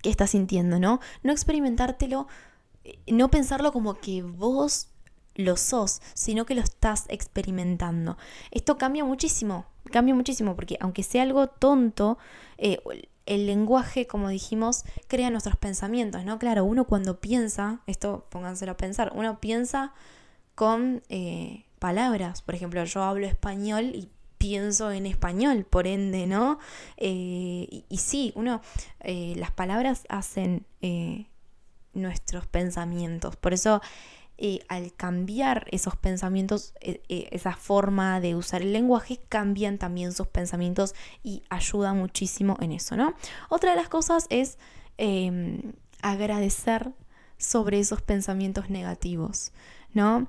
que 0.02 0.10
estás 0.10 0.30
sintiendo, 0.30 0.78
¿no? 0.78 1.00
No 1.22 1.32
experimentártelo, 1.32 2.28
eh, 2.84 2.98
no 3.06 3.30
pensarlo 3.30 3.72
como 3.72 3.94
que 3.94 4.22
vos 4.22 4.88
lo 5.34 5.56
sos, 5.56 6.02
sino 6.14 6.44
que 6.46 6.54
lo 6.54 6.62
estás 6.62 7.04
experimentando. 7.08 8.16
Esto 8.50 8.78
cambia 8.78 9.04
muchísimo, 9.04 9.66
cambia 9.90 10.14
muchísimo, 10.14 10.54
porque 10.56 10.76
aunque 10.80 11.02
sea 11.02 11.22
algo 11.22 11.46
tonto, 11.46 12.18
eh, 12.58 12.78
el 13.26 13.46
lenguaje, 13.46 14.06
como 14.06 14.28
dijimos, 14.28 14.84
crea 15.08 15.30
nuestros 15.30 15.56
pensamientos, 15.56 16.24
¿no? 16.24 16.38
Claro, 16.38 16.64
uno 16.64 16.84
cuando 16.84 17.20
piensa, 17.20 17.80
esto 17.86 18.26
pónganselo 18.30 18.72
a 18.72 18.76
pensar, 18.76 19.12
uno 19.14 19.40
piensa 19.40 19.92
con 20.54 21.02
eh, 21.08 21.64
palabras. 21.78 22.42
Por 22.42 22.54
ejemplo, 22.54 22.84
yo 22.84 23.02
hablo 23.02 23.26
español 23.26 23.92
y 23.94 24.08
pienso 24.38 24.90
en 24.90 25.06
español, 25.06 25.64
por 25.64 25.86
ende, 25.86 26.26
¿no? 26.26 26.58
Eh, 26.96 27.84
y, 27.88 27.96
sí, 27.98 28.32
uno, 28.34 28.60
eh, 29.00 29.34
las 29.36 29.52
palabras 29.52 30.04
hacen 30.08 30.66
nuestros 31.94 32.46
pensamientos. 32.46 33.36
Por 33.36 33.52
eso, 33.52 33.80
al 34.68 34.92
cambiar 34.94 35.66
esos 35.70 35.94
pensamientos, 35.94 36.74
esa 36.80 37.52
forma 37.54 38.18
de 38.20 38.34
usar 38.34 38.62
el 38.62 38.72
lenguaje, 38.72 39.20
cambian 39.28 39.78
también 39.78 40.12
sus 40.12 40.26
pensamientos 40.26 40.94
y 41.22 41.44
ayuda 41.50 41.94
muchísimo 41.94 42.56
en 42.60 42.72
eso, 42.72 42.96
¿no? 42.96 43.14
Otra 43.48 43.70
de 43.70 43.76
las 43.76 43.88
cosas 43.88 44.26
es 44.28 44.58
em, 44.98 45.74
agradecer 46.02 46.92
sobre 47.42 47.80
esos 47.80 48.02
pensamientos 48.02 48.70
negativos. 48.70 49.52
¿No? 49.94 50.28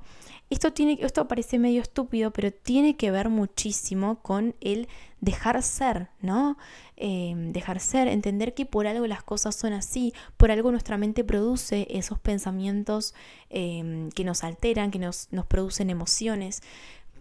Esto, 0.49 0.71
tiene, 0.71 0.99
esto 1.01 1.27
parece 1.27 1.57
medio 1.57 1.81
estúpido, 1.81 2.31
pero 2.31 2.51
tiene 2.51 2.95
que 2.95 3.09
ver 3.09 3.29
muchísimo 3.29 4.21
con 4.21 4.55
el 4.61 4.87
dejar 5.19 5.63
ser, 5.63 6.09
¿no? 6.21 6.57
Em, 6.95 7.51
dejar 7.53 7.79
ser, 7.79 8.07
entender 8.07 8.53
que 8.53 8.65
por 8.67 8.85
algo 8.85 9.07
las 9.07 9.23
cosas 9.23 9.55
son 9.55 9.73
así, 9.73 10.13
por 10.37 10.51
algo 10.51 10.69
nuestra 10.69 10.97
mente 10.97 11.23
produce 11.23 11.87
esos 11.89 12.19
pensamientos 12.19 13.15
em, 13.49 14.09
que 14.11 14.23
nos 14.23 14.43
alteran, 14.43 14.91
que 14.91 14.99
nos, 14.99 15.27
nos 15.31 15.47
producen 15.47 15.89
emociones 15.89 16.61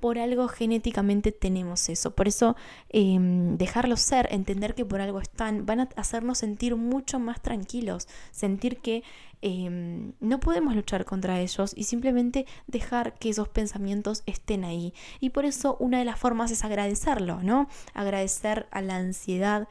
por 0.02 0.18
algo 0.18 0.48
genéticamente 0.48 1.30
tenemos 1.30 1.88
eso. 1.88 2.10
Por 2.16 2.26
eso 2.26 2.56
eh, 2.88 3.16
dejarlos 3.20 4.00
ser, 4.00 4.26
entender 4.32 4.74
que 4.74 4.84
por 4.84 5.00
algo 5.00 5.20
están, 5.20 5.64
van 5.64 5.78
a 5.78 5.88
hacernos 5.94 6.38
sentir 6.38 6.74
mucho 6.74 7.20
más 7.20 7.40
tranquilos, 7.40 8.08
sentir 8.32 8.78
que 8.78 9.04
em, 9.42 10.14
no 10.18 10.40
podemos 10.40 10.74
luchar 10.74 11.04
contra 11.04 11.38
ellos 11.38 11.72
y 11.76 11.84
simplemente 11.84 12.46
dejar 12.66 13.14
que 13.14 13.30
esos 13.30 13.48
pensamientos 13.48 14.24
estén 14.26 14.64
ahí. 14.64 14.92
Y 15.20 15.30
por 15.30 15.44
eso 15.44 15.76
una 15.78 16.00
de 16.00 16.04
las 16.04 16.18
formas 16.18 16.50
es 16.50 16.64
agradecerlo, 16.64 17.40
¿no? 17.40 17.68
Agradecer 17.94 18.66
a 18.72 18.82
la 18.82 18.96
ansiedad 18.96 19.68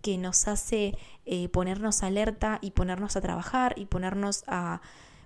que 0.00 0.16
nos 0.16 0.46
hace 0.46 0.96
eh, 1.26 1.48
ponernos 1.48 2.04
alerta 2.04 2.60
y 2.62 2.70
ponernos 2.70 3.16
a 3.16 3.20
trabajar 3.20 3.74
y 3.76 3.86
ponernos 3.86 4.44
a 4.46 4.80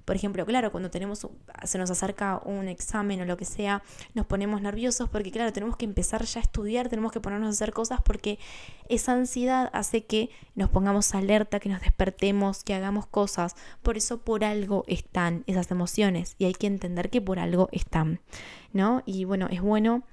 por 0.07 0.15
ejemplo, 0.15 0.47
claro, 0.47 0.71
cuando 0.71 0.89
tenemos, 0.89 1.27
se 1.65 1.79
nos 1.79 1.91
acerca 1.91 2.41
un 2.45 2.69
examen 2.69 3.21
o 3.21 3.25
lo 3.25 3.37
que 3.37 3.45
sea, 3.45 3.83
nos 4.15 4.25
ponemos 4.25 4.63
nerviosos 4.63 5.09
porque, 5.09 5.33
claro, 5.33 5.53
tenemos 5.53 5.77
que 5.77 5.85
empezar 5.85 6.25
ya 6.25 6.41
a 6.41 6.43
estudiar, 6.45 6.89
tenemos 6.89 7.11
que 7.11 7.21
ponernos 7.21 7.49
a 7.49 7.51
hacer 7.51 7.73
cosas 7.73 8.01
porque 8.03 8.39
esa 8.89 9.13
ansiedad 9.13 9.69
hace 9.73 10.05
que 10.05 10.31
nos 10.55 10.71
pongamos 10.71 11.13
alerta, 11.15 11.59
que 11.59 11.69
nos 11.69 11.81
despertemos, 11.81 12.63
que 12.63 12.75
hagamos 12.75 13.07
cosas. 13.07 13.57
Por 13.83 13.97
eso, 13.97 14.19
por 14.19 14.45
algo 14.45 14.85
están 14.87 15.43
esas 15.49 15.73
emociones 15.73 16.37
y 16.39 16.45
hay 16.45 16.55
que 16.55 16.69
entender 16.69 17.11
que 17.11 17.21
por 17.21 17.41
algo 17.41 17.69
están, 17.73 18.21
¿no? 18.73 19.03
Y 19.07 19.25
bueno, 19.25 19.49
es 19.51 19.61
bueno 19.61 20.05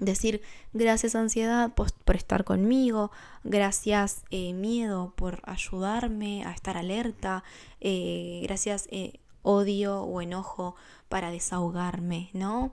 decir 0.00 0.42
gracias 0.72 1.14
ansiedad 1.14 1.72
por, 1.74 2.16
estar 2.16 2.44
conmigo, 2.44 3.10
gracias 3.44 4.24
eh, 4.30 4.52
miedo 4.52 5.12
por 5.16 5.40
ayudarme 5.44 6.44
a 6.44 6.52
estar 6.52 6.76
alerta, 6.76 7.44
eh, 7.80 8.40
gracias 8.42 8.88
eh, 8.90 9.20
odio 9.42 10.02
o 10.02 10.20
enojo 10.20 10.74
para 11.08 11.30
desahogarme, 11.30 12.30
¿no? 12.32 12.72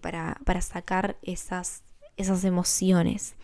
para, 0.00 0.40
para, 0.44 0.60
sacar 0.60 1.16
esas, 1.22 1.82
esas 2.16 2.44
emociones. 2.44 3.34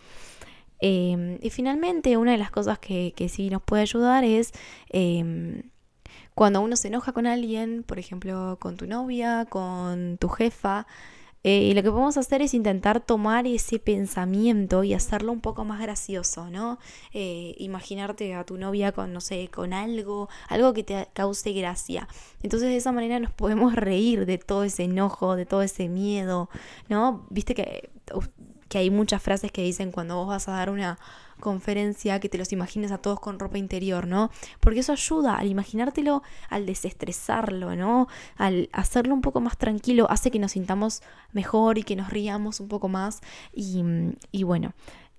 Em, 0.79 1.39
y 1.41 1.49
finalmente, 1.49 2.17
una 2.17 2.31
de 2.33 2.37
las 2.37 2.51
cosas 2.51 2.77
que, 2.79 3.13
que 3.15 3.29
sí 3.29 3.49
nos 3.49 3.61
puede 3.61 3.83
ayudar 3.83 4.23
es 4.23 4.51
em, 4.89 5.63
cuando 6.35 6.61
uno 6.61 6.75
se 6.75 6.89
enoja 6.89 7.13
con 7.13 7.25
alguien, 7.25 7.83
por 7.83 7.99
ejemplo, 7.99 8.57
con 8.59 8.77
tu 8.77 8.85
novia, 8.85 9.45
con 9.49 10.17
tu 10.19 10.29
jefa, 10.29 10.85
eh, 11.47 11.61
y 11.61 11.73
lo 11.73 11.81
que 11.81 11.91
podemos 11.91 12.17
hacer 12.17 12.41
es 12.41 12.53
intentar 12.53 12.99
tomar 12.99 13.47
ese 13.47 13.79
pensamiento 13.79 14.83
y 14.83 14.93
hacerlo 14.93 15.31
un 15.31 15.39
poco 15.39 15.63
más 15.63 15.79
gracioso, 15.79 16.49
¿no? 16.49 16.77
Eh, 17.13 17.55
imaginarte 17.59 18.35
a 18.35 18.43
tu 18.43 18.57
novia 18.57 18.91
con, 18.91 19.13
no 19.13 19.21
sé, 19.21 19.47
con 19.47 19.71
algo, 19.71 20.27
algo 20.49 20.73
que 20.73 20.83
te 20.83 21.07
cause 21.13 21.53
gracia. 21.53 22.09
Entonces 22.43 22.67
de 22.67 22.75
esa 22.75 22.91
manera 22.91 23.21
nos 23.21 23.31
podemos 23.31 23.75
reír 23.75 24.25
de 24.25 24.37
todo 24.37 24.65
ese 24.65 24.83
enojo, 24.83 25.37
de 25.37 25.45
todo 25.45 25.61
ese 25.61 25.87
miedo, 25.87 26.49
¿no? 26.89 27.25
Viste 27.29 27.55
que, 27.55 27.91
que 28.67 28.79
hay 28.79 28.89
muchas 28.89 29.23
frases 29.23 29.49
que 29.49 29.63
dicen 29.63 29.93
cuando 29.93 30.17
vos 30.17 30.27
vas 30.27 30.49
a 30.49 30.51
dar 30.51 30.69
una 30.69 30.99
conferencia 31.39 32.19
que 32.19 32.29
te 32.29 32.37
los 32.37 32.51
imagines 32.51 32.91
a 32.91 32.97
todos 32.97 33.19
con 33.19 33.39
ropa 33.39 33.57
interior, 33.57 34.07
¿no? 34.07 34.29
Porque 34.59 34.79
eso 34.79 34.91
ayuda 34.91 35.35
al 35.35 35.47
imaginártelo, 35.47 36.23
al 36.49 36.65
desestresarlo, 36.65 37.75
¿no? 37.75 38.07
Al 38.35 38.69
hacerlo 38.71 39.13
un 39.13 39.21
poco 39.21 39.39
más 39.41 39.57
tranquilo, 39.57 40.07
hace 40.09 40.31
que 40.31 40.39
nos 40.39 40.53
sintamos 40.53 41.01
mejor 41.31 41.77
y 41.77 41.83
que 41.83 41.95
nos 41.95 42.09
riamos 42.09 42.59
un 42.59 42.67
poco 42.67 42.87
más. 42.89 43.21
Y, 43.53 44.43
bueno, 44.43 44.73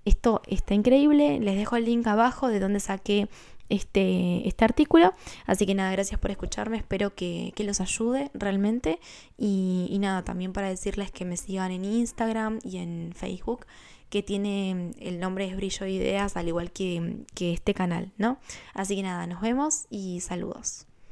esto 0.05 0.41
está 0.47 0.73
increíble. 0.73 1.39
Les 1.39 1.55
dejo 1.55 1.75
el 1.75 1.85
link 1.85 2.07
abajo 2.07 2.47
de 2.47 2.59
donde 2.59 2.79
saqué 2.79 3.29
este, 3.69 4.47
este 4.47 4.65
artículo. 4.65 5.13
Así 5.45 5.65
que 5.65 5.75
nada, 5.75 5.91
gracias 5.91 6.19
por 6.19 6.31
escucharme, 6.31 6.77
espero 6.77 7.13
que, 7.13 7.53
los 7.59 7.81
ayude 7.81 8.31
realmente. 8.33 8.99
Y, 9.37 9.95
nada, 9.99 10.23
también 10.23 10.53
para 10.53 10.69
decirles 10.69 11.11
que 11.11 11.25
me 11.25 11.37
sigan 11.37 11.71
en 11.71 11.85
Instagram 11.85 12.59
y 12.63 12.77
en 12.77 13.13
Facebook 13.15 13.65
que 14.09 14.23
tiene 14.23 14.91
el 14.99 15.19
nombre 15.19 15.45
es 15.45 15.55
Brillo 15.55 15.85
de 15.85 15.91
Ideas, 15.91 16.35
al 16.35 16.47
igual 16.47 16.71
que, 16.71 17.25
que 17.35 17.53
este 17.53 17.73
canal, 17.73 18.11
¿no? 18.17 18.39
Así 18.73 18.95
que 18.95 19.03
nada, 19.03 19.27
nos 19.27 19.41
vemos 19.41 19.85
y 19.89 20.19
saludos. 20.21 20.88